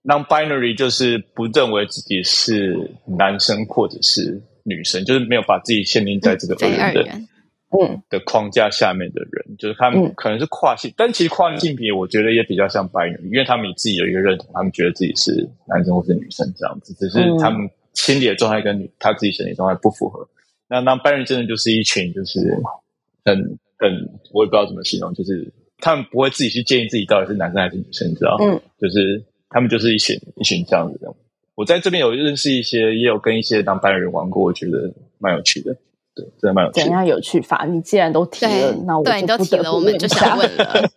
[0.03, 7.03] non-binary 就是不认为自己是男生或者是女生，就是没有把自己限定在这个二元的。
[7.71, 20.27] 嗯的框架下面的人，就是他们可能是跨性，嗯、但其实跨性别，我觉得也比较像白人，因为他们自己有一个认同，他们觉得自己是男生或是女生这样子，只是他们心理的状态跟女他自己心理状态不符合。
[20.69, 22.39] 那那白人真的就是一群，就是
[23.25, 23.35] 很
[23.77, 23.91] 很，
[24.31, 28.37] 我也不知道怎么形容，就是他们不会自己去建议自己到底是男生还是女生，你知道？
[28.39, 31.13] 嗯，就是他们就是一群一群这样子的。
[31.55, 35.75] 我在这边有认识一些，也有跟一些当白人玩过，我觉得蛮有趣的。
[36.17, 36.81] 对，真的蛮有趣。
[36.81, 37.65] 怎样有趣法？
[37.69, 39.19] 你既然都提了，那我就不得不问。
[39.19, 40.73] 对，你都提了，我们就想问了。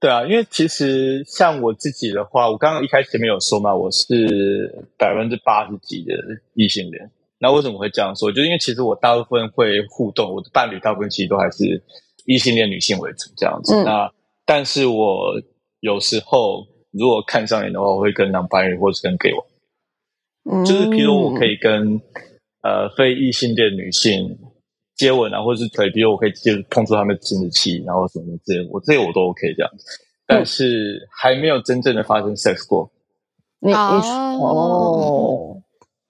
[0.00, 6.12] 对啊，因为其实像我自己的话，我刚刚一开始前面有说嘛，我是百分之八十几的
[6.54, 7.10] 异性恋。
[7.38, 8.30] 那为什么会这样说？
[8.30, 11.82] 就是因为其实我大部分会互动，我的伴侣大部分其实都还是
[12.26, 13.74] 异性恋女性为主这样子。
[13.76, 14.12] 嗯、那
[14.44, 15.40] 但是我
[15.80, 19.40] 有时候如果看上眼的话，我会跟 non-binary 或者跟 gay 玩。
[20.50, 21.98] 嗯，就是譬如我可以跟。
[22.64, 24.38] 呃，非异性恋女性
[24.96, 29.84] 接吻啊，或者是腿，比如我可以接碰触他们的生殖器，然后什么之类，我这些我都 OK 这样子，
[30.26, 32.90] 但是还没有真正的发生 sex 过。
[33.60, 35.60] 你你哦，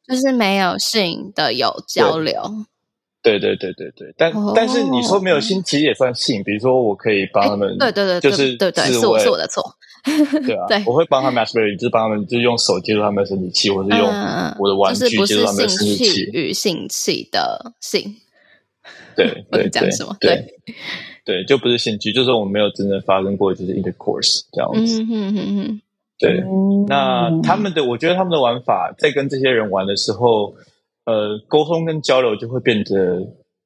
[0.07, 2.41] 就是没有性的有交流。
[3.23, 6.45] 对对对对对，但、哦、但是你说没有性，其实也算性。
[6.45, 9.65] 比如说，我可以帮他们，对对对，就是对对，是我是我的错。
[10.47, 14.07] 对啊， 对，我会帮他们 masturbate，就是帮他们，就是用手接触他们的生殖器，或是用
[14.59, 16.05] 我的玩具接触他们的生殖器。
[16.05, 18.15] 就是、与性器的性，
[19.17, 20.17] 对 对讲什么？
[20.21, 20.45] 对
[21.25, 25.03] 对，就不是性器，就是我们没有真正发生过，就是 intercourse 这样子。
[25.03, 25.81] 嗯嗯嗯嗯，
[26.19, 26.43] 对。
[26.87, 30.55] 那他们的，我觉得他们的玩法，在跟这些人玩的时候。
[31.07, 33.21] 呃，沟通跟交流就会变得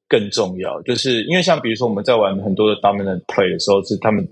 [0.09, 4.27] 更重要，就是因为像比如说我们在玩很多的 dominant play 的时候，是他们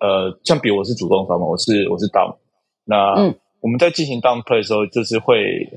[0.00, 2.36] 呃，像比如我是主动方嘛，我是我是 dom，
[2.84, 3.14] 那
[3.60, 5.68] 我们在进行 down play 的时候，就是会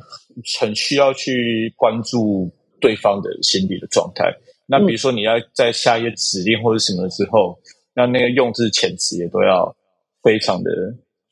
[0.60, 4.32] 很需要去关注对方的心理的状态。
[4.67, 7.58] 那比如说你要在下一些指令或者什么的时候，
[7.95, 9.75] 那那个用字遣词也都要
[10.21, 10.71] 非常的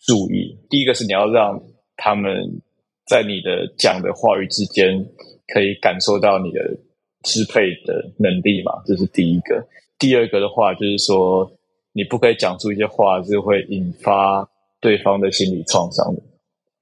[0.06, 0.58] 注意。
[0.70, 1.62] 第一个是你要让
[1.96, 2.62] 他们
[3.08, 5.06] 在你的讲的话语之间。
[5.54, 6.60] 可以感受到你的
[7.24, 8.84] 支配的能力嘛？
[8.86, 9.66] 这是第一个。
[9.98, 11.50] 第二个的话，就是说
[11.98, 14.48] 你不可以讲出一些话是会引发
[14.80, 16.22] 对方的心理创伤的，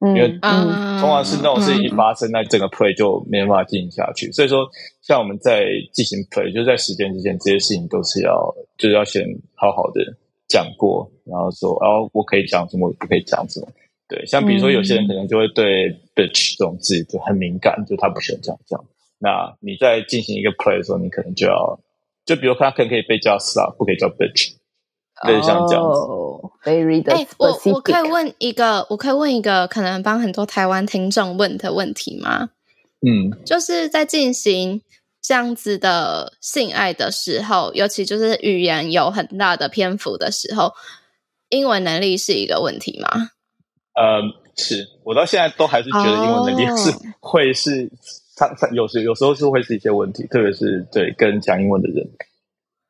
[0.02, 4.30] 嗯、因为通常是那种事情一发生，那整个 play 就没办法进行下去。
[4.34, 4.68] 所以说，
[5.02, 9.24] 像我们在进行 play，就是在实践之前，这些事情都是要就是要先
[9.56, 10.02] 好好的
[10.50, 13.68] 讲过，然后说，然后我可以讲什么，我不可以讲什么。
[14.10, 18.84] 对，像比如说有些人可能就会对 bitch 这种字就很敏感，就他不喜欢这样讲。
[19.18, 21.80] 那你在进行一个 play 的时候，你可能就要，
[22.26, 24.54] 就比如他可能可以被叫 slut，不可以叫 bitch，
[25.28, 26.00] 类似像这样子。
[26.00, 32.50] Oh, very 哎，我我可以问一个，我可以问一个可能帮很多台湾听众问的问题吗？
[33.02, 34.82] 嗯，就是在进行
[35.22, 40.74] 这样子的性爱的时候，尤其就是语言有很大的篇幅的时候，
[41.50, 43.30] 英文能力是一个问题吗？
[43.94, 44.22] 呃，
[44.58, 47.90] 是我到现在都还是觉得英文能力是会是，
[48.36, 52.06] 他他有时有时候是会是一些问题，特别是对跟讲英文的人，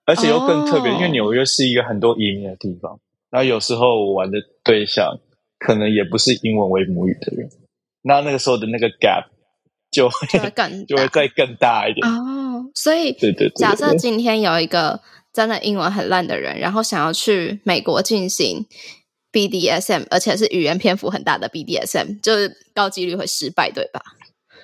[0.06, 5.18] 而且又更特别，因为纽约是一个很多移民的地方，然后有时候我玩的对象
[5.60, 7.50] 可能也不是英文为母语的人，
[8.04, 9.26] 那那个时候的那个 gap
[9.92, 15.02] 就会就会更就会再更大一点哦，所以对对，假设今天有一个
[15.34, 18.66] 真的英文很烂的人，然后想要去美国进行。
[19.36, 24.02] BDSM，而且是语言篇幅很大的 BDSM，就是高几率会失败，对吧？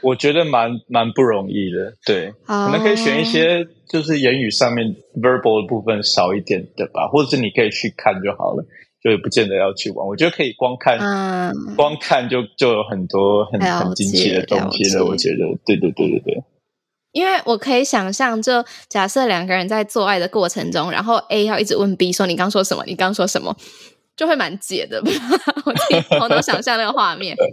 [0.01, 2.65] 我觉得蛮蛮不容易的，对，oh.
[2.67, 8.65] 可能可以选一些就是言语上面 verbal 的部分少一点的吧，或者是你可以去看就好了，
[9.03, 10.07] 就也不见得要去玩。
[10.07, 15.05] 我觉得可以光看，um, 光看就就有很多很很惊奇的东西了。
[15.05, 16.43] 我觉得，对对对对对。
[17.11, 22.83] 因为我可以想象，就假设两个人在做爱的过程中，然后 A 要一直问 B 说：“你刚说什么？
[22.87, 23.53] 你刚说什么？”
[24.15, 25.01] 就会蛮解的，
[25.65, 27.35] 我自己头脑想象那个画面。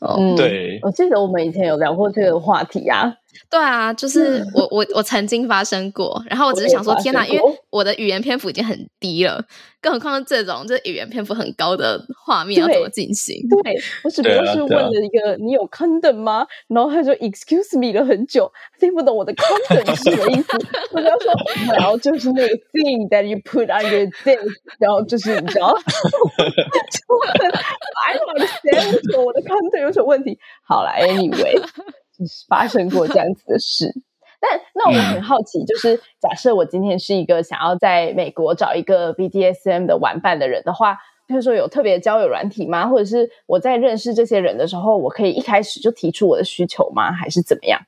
[0.00, 3.14] 嗯，对，我记得我们以前有聊过这个话题啊。
[3.50, 9.44] 对啊，就是我我我曾经发生过，然后我只是想说，天哪，因为我的语言篇幅已经很低了，
[9.80, 13.36] 更何况是这种这语言篇幅很高的画面要怎么进行？
[13.62, 16.46] 对，我只不过是问了一个、啊啊、你有 condom 吗？
[16.68, 20.48] 然后他就 excuse me 了很久，听不懂我的 condom 是什么意思。
[20.92, 21.32] 我就说，
[21.74, 24.38] 然后就是那个 thing that you put on your dick，
[24.78, 27.30] 然后就是你知道， 就问
[28.06, 30.38] I don't understand 我的 condom 有什么问题？
[30.66, 31.62] 好了，anyway。
[32.48, 33.92] 发生过这样子的事，
[34.40, 40.98] 但那我很好奇，就是假设我今天是一个想要在美国找一个 BDSM 的玩伴的人的话，
[41.28, 42.86] 就是说有特别交友软体吗？
[42.86, 47.12] 或者是我在认识这些人的时候，我可以一开始就提出我的需求吗？
[47.12, 47.80] 还是怎么样？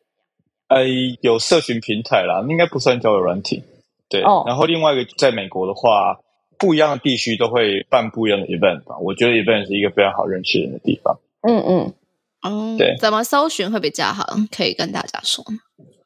[0.69, 0.85] 呃，
[1.23, 3.62] 有社群平台啦，应该不算交友软体。
[4.11, 6.19] 对，哦，然后另外一个在美国的话，
[6.59, 8.99] 不一样的地区都会办不一样的 event 吧。
[8.99, 11.19] 我觉得 event 是一个非常好认识人的地方。
[11.43, 11.93] 嗯嗯。
[12.42, 14.24] 哦，对，怎么搜寻会比较好？
[14.51, 15.44] 可以跟大家说。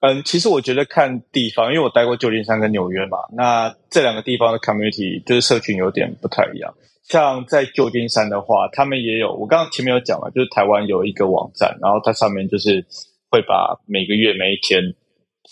[0.00, 6.74] 嗯，其实我觉得看地方，因为我待过旧金山跟纽约嘛，那这两个地方的 community 就是社群有点不太一样。
[7.04, 12.84] 像在旧金山的话，他们也有，我刚刚前面有讲了，就是台湾有一个网站，然后它上面就是
[13.30, 14.94] 会把每个月每一天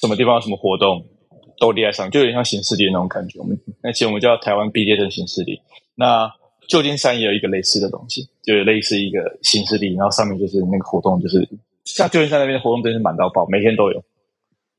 [0.00, 1.04] 什么地方有什么活动
[1.60, 3.38] 都列在上，就有点像行事历那种感觉。
[3.38, 5.60] 我们那其实我们叫台湾毕业证行事历。
[5.94, 6.32] 那
[6.70, 11.46] 旧金山也有一个类似的东西，就有类似一个新势力，然后上面就是那个活动，就是
[11.84, 14.00] 像旧金山那边的活动真是满到爆，每天都有。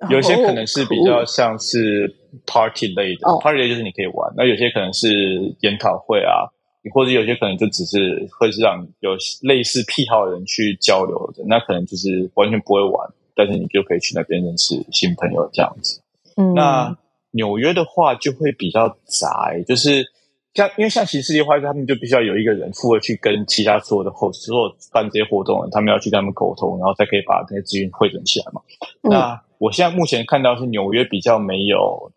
[0.10, 2.16] 有些可能是比较像是
[2.48, 6.48] party 类的，oh，party 类就是你可以玩；那有些可能是研讨会啊，
[6.94, 9.12] 或者有些可能就只是会是让有
[9.42, 16.02] 类似癖好的人去交流的，那可能就是完全不会玩，但是你就可以去那边认识新朋友这样子。
[16.38, 16.98] 嗯，那
[17.32, 20.10] 纽约的话就会比较宅，就是。
[20.54, 28.62] 像因为像行事历的话，他们就必须要有一个人负责去跟其他所有的 host 所有办这些活动，他们要去跟他们沟通，然后再可以把这些资源汇整起来嘛。
[29.04, 32.12] 嗯、那我现在目前看到是纽约比较没有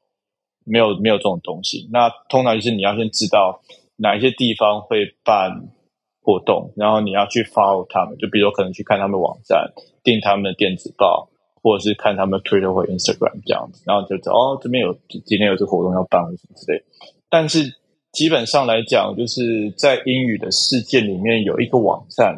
[0.64, 1.88] 没有没有这种东西。
[1.92, 3.60] 那通常就是你要先知道
[3.96, 5.68] 哪一些地方会办
[6.20, 9.72] 活动，然后你要去 follow 他们，就比如可能去看他们网站，
[10.02, 11.28] 订他们的电子报，
[11.62, 16.82] 或者是看他们 Twitter 或 Instagram 这样子，然后就知道哦，这边有今天有这个活动要办或什么之类。
[17.28, 17.72] 但是
[18.14, 22.36] 基本上来讲，就是在英语的世界里面有一个网站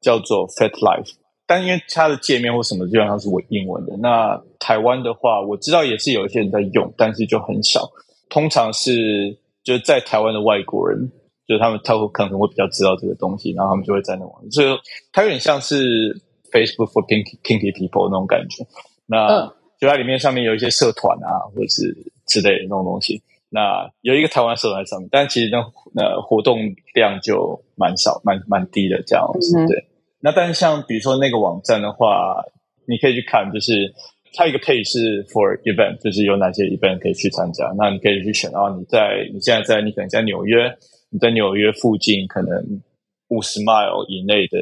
[0.00, 1.10] 叫做 Fat Life，
[1.44, 3.96] 但因为它的界面或什么基本上是我英文的。
[3.96, 7.90] 那台湾的话，我知道也是有一些人在用，但是就很少。
[8.30, 11.10] 通常是就是在台湾的外国人，
[11.48, 14.68] 就是他们他会可能会比较知道这个东西，然后他们就会在那网站，所以
[15.12, 16.14] 它有点像是
[16.52, 18.64] Facebook for Kinky Kinky People 那种感觉。
[19.06, 21.96] 那就在里面上面有一些社团啊，或者是
[22.26, 23.20] 之类的那种东西。
[23.50, 25.58] 那有一个台湾社团在上面，但其实那
[26.02, 26.58] 呃活动
[26.94, 29.56] 量就蛮少、蛮蛮低的这样子。
[29.66, 29.86] 对，
[30.20, 32.44] 那但是像比如说那个网站的话，
[32.86, 33.94] 你可以去看，就是
[34.34, 37.72] 它有一个 page 是 for event，就是有哪些 event 可以去参加。
[37.78, 40.76] 那你可以去选，然后你在你现在在你可能在纽约，
[41.08, 42.82] 你在纽约附近可能
[43.28, 44.58] 五十 mile 以内的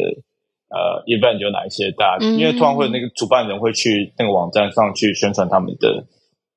[0.71, 2.19] 呃 event 有哪一些大？
[2.21, 6.07] 因为通常会有那个主办人会去那个网站上去宣传他们的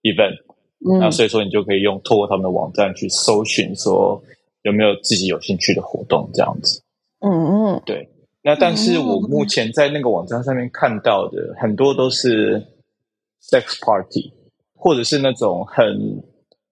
[0.03, 0.37] event。
[0.81, 4.23] 那、嗯、所以说，你就可以用透过他们的网站去搜寻，说
[4.61, 6.81] 有没有自己有兴趣的活动这样子。
[7.19, 8.07] 嗯嗯，对。
[8.41, 12.63] 那但是我目前在那个网站上面看到的很多都是
[13.41, 14.31] sex party，
[14.73, 15.85] 或者是那种很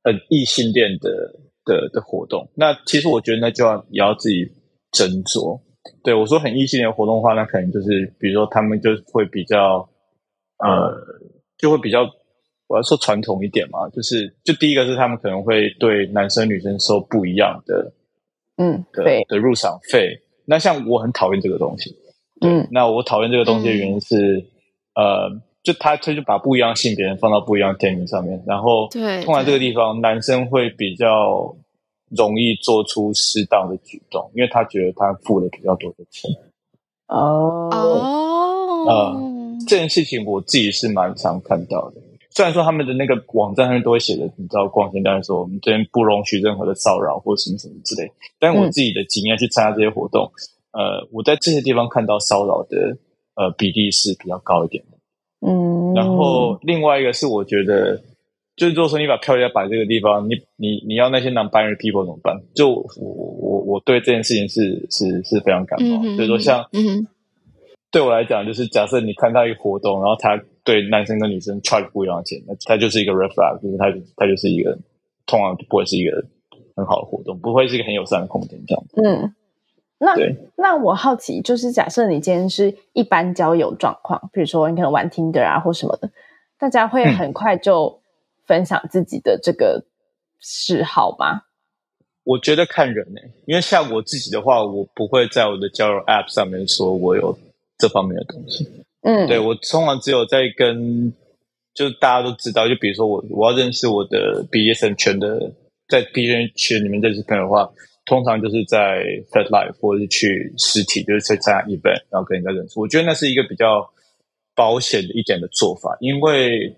[0.06, 1.36] 很异性恋的
[1.66, 2.50] 的的活动。
[2.56, 4.50] 那其实我觉得那就要也要自己
[4.94, 5.60] 斟酌。
[6.02, 9.90] 对我说很异性恋活动的话，那可能就是比如说他们就会比较
[10.60, 10.96] 呃，
[11.58, 12.10] 就会比较。
[12.68, 17.92] 我要说传统一点嘛，就是就第一个是他们可能会对男生女生收不一样的，
[18.58, 20.22] 嗯，的的入场费。
[20.46, 21.96] 那像我很讨厌这个东西，
[22.42, 24.38] 嗯，那我讨厌这个东西的原因是，
[24.94, 31.56] 嗯、呃，就他他就把不一样性别人放到不一样的天平上面，然后对，通常这个地方男生会比较
[32.10, 36.30] 容易做出适当的举动，因为他觉得他付了比较多的钱。
[37.08, 39.18] 哦哦，呃，
[39.68, 42.02] 这件事情我自己是蛮常看到的。
[42.38, 48.12] 虽然说他们的那个网站上面都会写的，你知道，光鲜亮丽说我们这边不容许任何的骚扰或什么什么之类。
[48.38, 50.32] 但我自己的经验去参加这些活动，
[50.72, 52.96] 嗯、呃，我在这些地方看到骚扰的
[53.34, 55.00] 呃比例是比较高一点的。
[55.50, 58.00] 嗯，然后另外一个是我觉得，
[58.56, 62.40] 就是如果说你把票要摆这个地方，你你你要那些 non-binary people 怎么办？
[62.54, 66.04] 就我我我对这件事情是是是非常感冒。
[66.16, 67.08] 所以说像嗯。
[67.90, 73.86] 对我来讲，就是假设你看到一个活动，然后他对男生跟女生 charge 不一样的钱，那他就是一个 red flag，就是他
[74.18, 74.78] 他就是一个
[75.26, 76.22] 通常不会是一个
[76.76, 78.84] 很好的活动，不会是一个很友善的空间这样。
[79.02, 79.34] 嗯，
[79.98, 80.14] 那
[80.58, 86.12] 那我好奇，就是假设你今天是一般交友状况，比如说你可能玩 Tinder 啊或什么的，
[86.60, 88.02] 大家会很快就
[88.46, 89.86] 分享自己的这个
[90.42, 91.32] 嗜好吗？
[91.32, 91.42] 嗯、
[92.26, 97.38] 我觉得看人呢、欸，因为像我自己的话，我不会在我的交友 app 上面说我有。
[97.80, 98.68] 这方面的东西，
[99.08, 101.14] 嗯，对，我通常只有在跟，
[101.74, 105.54] 就是大家都知道，就比如说我我要认识我的 BDSM 圈的，
[105.88, 107.72] 在 BDSM 圈里面认识朋友的话，
[108.06, 112.78] 通常就是在 FetLife 或者是去实体，就是去参加 event，然后跟人家认识。
[112.78, 113.90] 我觉得那是一个比较
[114.54, 116.76] 保险的一点的做法，因为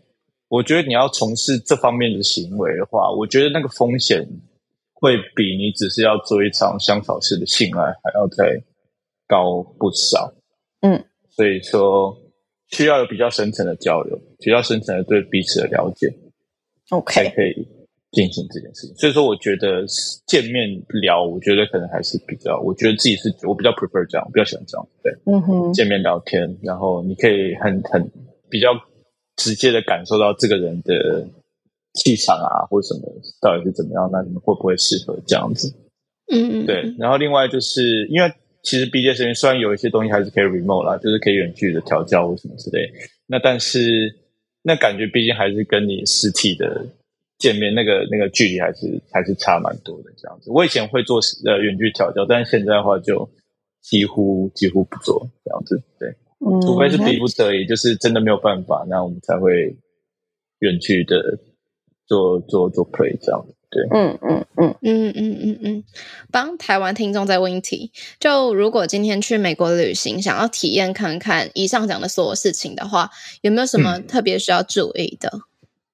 [0.50, 4.24] 我觉得你要从事这方面的行为的话，我觉得那个风险
[4.94, 8.62] 会比你只是要做一场香草式的性爱还要再
[9.28, 10.32] 高不少。
[10.82, 11.04] 嗯，
[11.40, 12.14] 所以说
[12.68, 16.14] 需要有比较深层的交流，比较深层的对彼此的了解
[16.90, 17.66] ，OK，才可以
[18.12, 18.96] 进行这件事情。
[18.98, 19.86] 所以说，我觉得
[20.28, 20.68] 见面
[21.02, 28.12] 聊，我觉得可能还是比较，我觉得自己是我比较 prefer 这样，我比较喜欢这样，对，嗯哼，见面聊天，然后你可以很很
[28.50, 28.72] 比较
[29.38, 31.26] 直接的感受到这个人的
[31.94, 33.08] 气场啊，或者什么
[33.40, 35.74] 到底是怎么样，那你们会不会适合这样子？
[36.30, 36.94] 嗯嗯，对。
[37.00, 38.30] 然后另外就是因为。
[38.62, 42.92] 其实 BDSM 虽然有一些东西还是可以 remote 啦，就是可以远距的调教或什么之类，
[43.26, 44.14] 那但是
[44.62, 46.86] 那感觉毕竟还是跟你实体的
[47.38, 50.52] 见面那个那个距离还是还是差蛮多的这样子。
[50.52, 53.30] 我以前会做呃远距调教，但是现在的话就
[53.82, 55.82] 几乎几乎不做这样子。
[55.98, 56.10] 对，
[56.46, 59.74] 嗯、除非是逼不得已，就是真的没有办法，那我们才会
[60.60, 61.40] 远距的
[62.06, 63.56] 做做做 play 这样子。
[63.72, 65.84] 对，嗯嗯嗯嗯嗯嗯嗯，
[66.32, 73.12] 帮台湾听众再问一题：就如果今天去美国旅行，想要体验看看以上讲的所有事情的话，
[73.42, 75.30] 有没有什么特别需要注意的？
[75.34, 75.42] 嗯、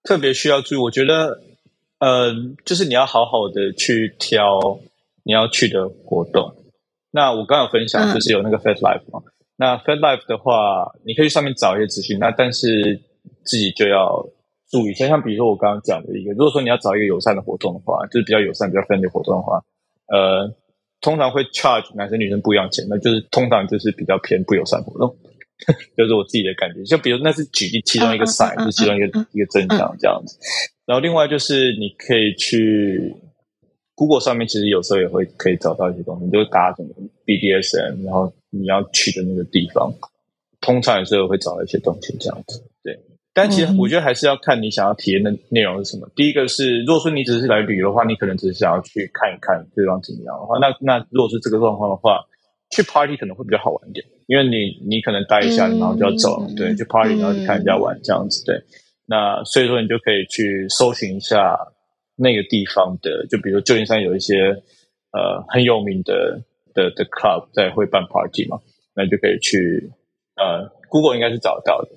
[0.03, 1.41] 特别需要注意，我觉得，
[1.99, 4.80] 呃，就是你要好好的去挑
[5.23, 6.55] 你要去的活动。
[7.11, 9.21] 那我刚刚有分享，就是有那个 Fed Life 嘛。
[9.26, 12.19] 嗯、那 Fed Life 的话，你可以去上面找一些资讯。
[12.19, 13.01] 那但是
[13.43, 14.26] 自己就要
[14.70, 15.07] 注意一下。
[15.07, 19.63] 像比如说我刚刚讲的一个，如果说你要找一个友善的活动的话，就是比较友善、比较 friendly 的活动的话，
[20.07, 20.53] 呃，
[21.01, 25.16] 通常会 charge 男生女生不一样钱，那就是通常就是比较偏不友善活动，
[25.97, 26.84] 就是我自己的感觉。
[26.84, 30.38] 就比如那是举例其中一个 sign，就是其中一个一个真相这样子。
[30.86, 33.16] 然后另外就是你可以去
[33.95, 36.89] Google 上面，其实有时候也会可以找到一些东西，就是打什么
[37.26, 39.91] BDSM，然后你要去的那个地方，
[40.61, 42.61] 通常有时候会找到一些东西这样子。
[43.36, 46.09] 对，但其实我觉得还是要看你想要体验的内容是什么。
[46.15, 52.23] 第一个是，如果说你只是来旅游的话，你可能只是想要去看一看对方怎么样的话，那那如果是这个状况的话，
[52.71, 58.55] 去 party 可能会比较好玩一点，因为你你可能待一下，然后就要走了，对，去 party 然后去看人家玩这样子，对。
[59.05, 61.55] 那所以说，你就可以去搜寻一下
[62.15, 64.49] 那个地方的，就比如旧金山有一些
[65.11, 66.41] 呃很有名的
[66.73, 68.57] 的的 club 在会办 party 嘛，
[68.95, 69.91] 那你就可以去
[70.38, 71.89] 呃 Google 应该是找得到的，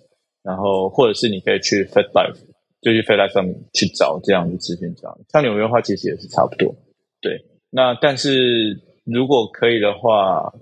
[0.43, 2.39] 然后或者是你可以去 Fed Life，
[2.81, 6.75] 就去 Fed Life 上面去找这样的资讯，这样像纽约的话其实也是差不多。
[7.21, 10.53] 对，那但是如果可以的话，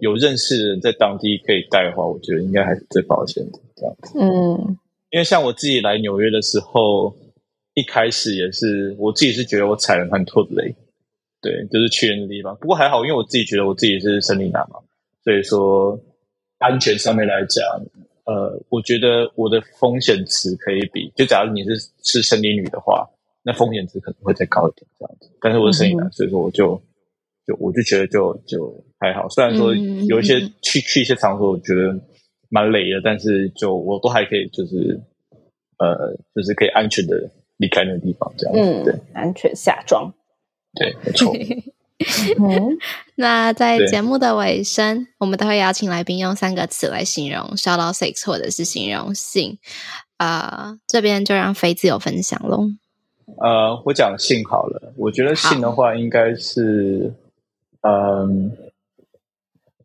[0.00, 4.18] 有认识的人在当地可以带的话，我觉得应该还是最保险的这样子。
[4.18, 4.78] 嗯。
[5.10, 7.14] 因为像我自己来纽约的时候，
[7.74, 10.74] 一开始也是我自己是觉得我踩了很多的雷，
[11.40, 12.54] 对，就是去人的地方。
[12.56, 14.80] 不过还好，因为我自己觉得我自己是生理男嘛，
[15.22, 15.98] 所以说
[16.58, 17.64] 安全上面来讲，
[18.26, 21.70] 呃，我觉得我的风险值可以比，就假如你是
[22.02, 23.08] 是生理女的话，
[23.42, 25.30] 那风险值可能会再高一点这样子。
[25.40, 26.80] 但是我是生理男，嗯、所以说我就
[27.46, 29.28] 就我就觉得就就还好。
[29.28, 31.98] 虽然说有一些、嗯、去去一些场所，我觉得。
[32.48, 35.00] 蛮累的，但是就我都还可以，就是
[35.78, 38.60] 呃，就是可以安全的离开那个地方，这样子。
[38.62, 40.14] 嗯，对，安全下装。
[40.78, 41.34] 对，没错。
[42.38, 42.78] 嗯，
[43.16, 49.58] 那在节目的尾声，我们都会邀请来宾用三个词来形容 shout out sex 或者是形容性。
[50.18, 52.70] 啊、呃，这边就让飞自由分享喽。
[53.38, 57.12] 呃，我讲性好了，我觉得性的话应该是，
[57.82, 58.50] 嗯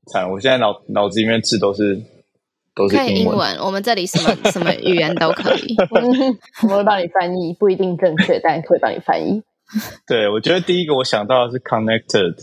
[0.06, 2.02] 好，惨、呃，我现在脑脑子里面字都是。
[2.74, 5.76] 都是可以英文，我们这里什么 什么语言都可以，
[6.64, 9.44] 我们会帮你翻译，不一定正确，但会帮你翻译。
[10.08, 12.36] 对，我觉得第一个我想到的是 connected，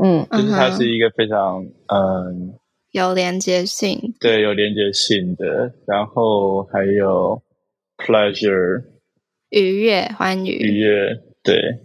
[0.00, 2.54] 嗯，就是它是一个非常嗯
[2.90, 7.42] 有连接性，对，有连接性的，然后还有
[7.98, 8.84] pleasure，
[9.50, 11.80] 愉悦、欢愉、愉悦，对，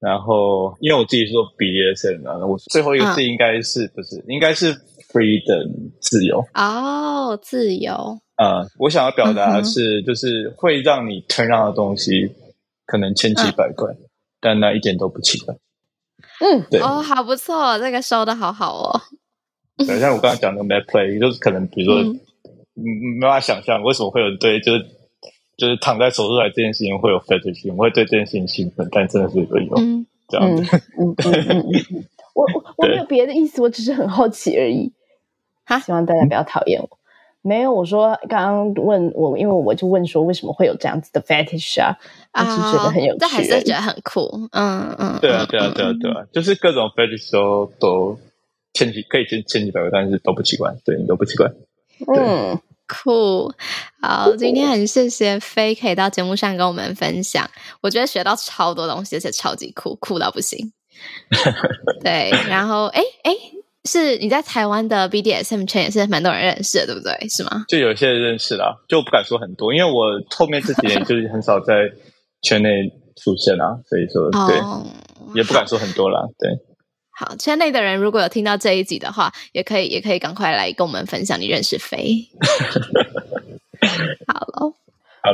[0.00, 4.76] 然后因为我自己是做 BDSM 啊，我最后一个字应该是、嗯、不是应该是。
[5.08, 6.40] freedom 自由。
[6.52, 8.18] 哦，oh, 自由。
[8.36, 12.32] 呃，我想要表达的是，就是会让你 turn on 的东西，
[12.84, 13.98] 可能千奇百怪，嗯、
[14.40, 15.54] 但那一点都不奇怪。
[16.40, 16.80] 嗯，对。
[16.80, 19.00] 哦，好不错，这个收的好好哦。
[19.78, 22.20] 对，像我刚刚讲的 mat play，就是可能比如说，嗯，
[23.18, 24.86] 没办法想象为什么会有人对，就是
[25.56, 30.62] 就是躺在手术台这件事情会有 fetish，我会对这件事情兴奋，但真的是会有嗯这样子。
[30.72, 34.92] 嗯嗯嗯嗯，我我我没有别的意思，我只是很好奇而已。
[35.64, 36.98] 哈，希望大家不要讨厌我。
[37.42, 41.96] 没有，我说刚刚问我，因为我就问说为什么会有这样子的 fetish 啊？
[42.36, 44.48] 我只是觉得很有趣，这还是觉得很酷。
[44.52, 48.18] 嗯嗯， 对啊对啊对啊对啊，就是各种 fetish 都都
[48.74, 51.46] 千奇可以千千奇百怪，但是都不奇怪，对你都不奇怪。
[52.06, 53.52] 嗯，酷。
[54.02, 57.48] 好，今天很谢谢飞可以到节目上跟我们分享，
[57.80, 60.72] 我觉得学到超多东西，而且超级酷，酷到不行。
[62.02, 63.32] 对，然后哎哎。
[63.88, 67.28] 是你在台湾的 BDSM 圈也是蛮多人认识的，对不对？
[67.28, 67.64] 是吗？
[67.68, 71.88] 就有些人认识啦，就不敢说很多，因为我后面这几年就是很少在
[72.46, 72.68] 圈内
[73.16, 74.86] 出现啊，所以说对，哦、
[75.34, 76.20] 也不敢说很多啦。
[76.20, 76.50] 好对，
[77.10, 82.28] 好，圈内的人如果有听到这一集的话，也可以也可以赶快来跟我们分享你认识飞。
[84.32, 84.72] 好了，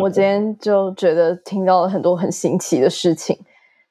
[0.01, 3.37] 我今天就觉得听到了很多很新奇的事情，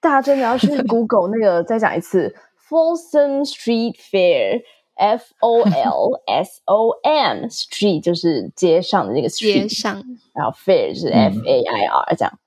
[0.01, 2.35] 大家真的要去 Google 那个再讲一次。
[2.69, 10.01] Folsom Street Fair，F O L S O M Street 就是街上的那个 street，街上，
[10.33, 12.39] 然后 Fair 是 F A I R 这样。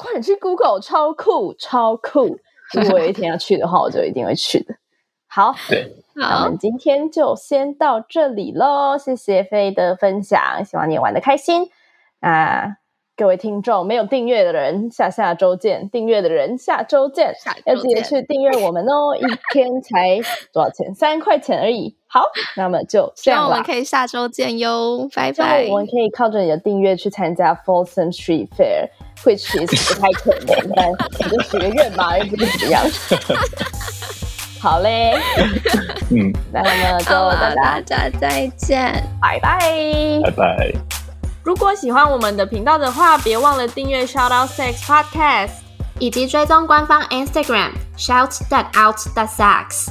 [0.00, 2.38] 快点去 Google，超酷，超酷！
[2.72, 4.74] 如果有一天要去的话，我就一定会去的。
[5.26, 8.96] 好，对，那我们今天就先到这里喽。
[8.96, 11.68] 谢谢飞的分享，希望你也玩的开心
[12.20, 12.78] 啊。
[13.20, 17.34] 各位听众，没有订阅的人，下下周见；订阅的人，下周见。
[17.34, 17.74] 下周见。
[17.74, 19.20] 要记得去订阅我们哦， 一
[19.52, 20.18] 天才
[20.54, 20.94] 多少钱？
[20.94, 21.94] 三块钱而已。
[22.06, 22.22] 好，
[22.56, 23.48] 那么就这样吧。
[23.48, 25.66] 我们可以下周见哟，拜拜。
[25.68, 32.82] 我们可以靠着你的订阅去参加 Folsom Street Fair，which is 不太可能，但你就许个愿吧， 又不是怎么样。
[34.62, 35.12] 好嘞，
[36.10, 38.90] 嗯，那么就大家再见，
[39.20, 39.60] 拜拜，
[40.24, 40.99] 拜拜。
[41.50, 45.50] 如果喜欢我们的频道的话，别忘了订阅 Shout Out Sex Podcast，
[45.98, 49.88] 以及追踪官方 Instagram Shout That Out That Sex。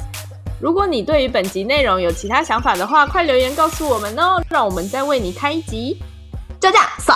[0.58, 6.02] 如果你对于本集内容有其他想法的话，快留言告诉我们哦，让我们再为你开一集。
[6.58, 7.14] 就这样，刷，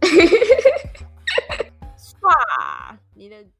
[1.98, 3.34] 刷，你的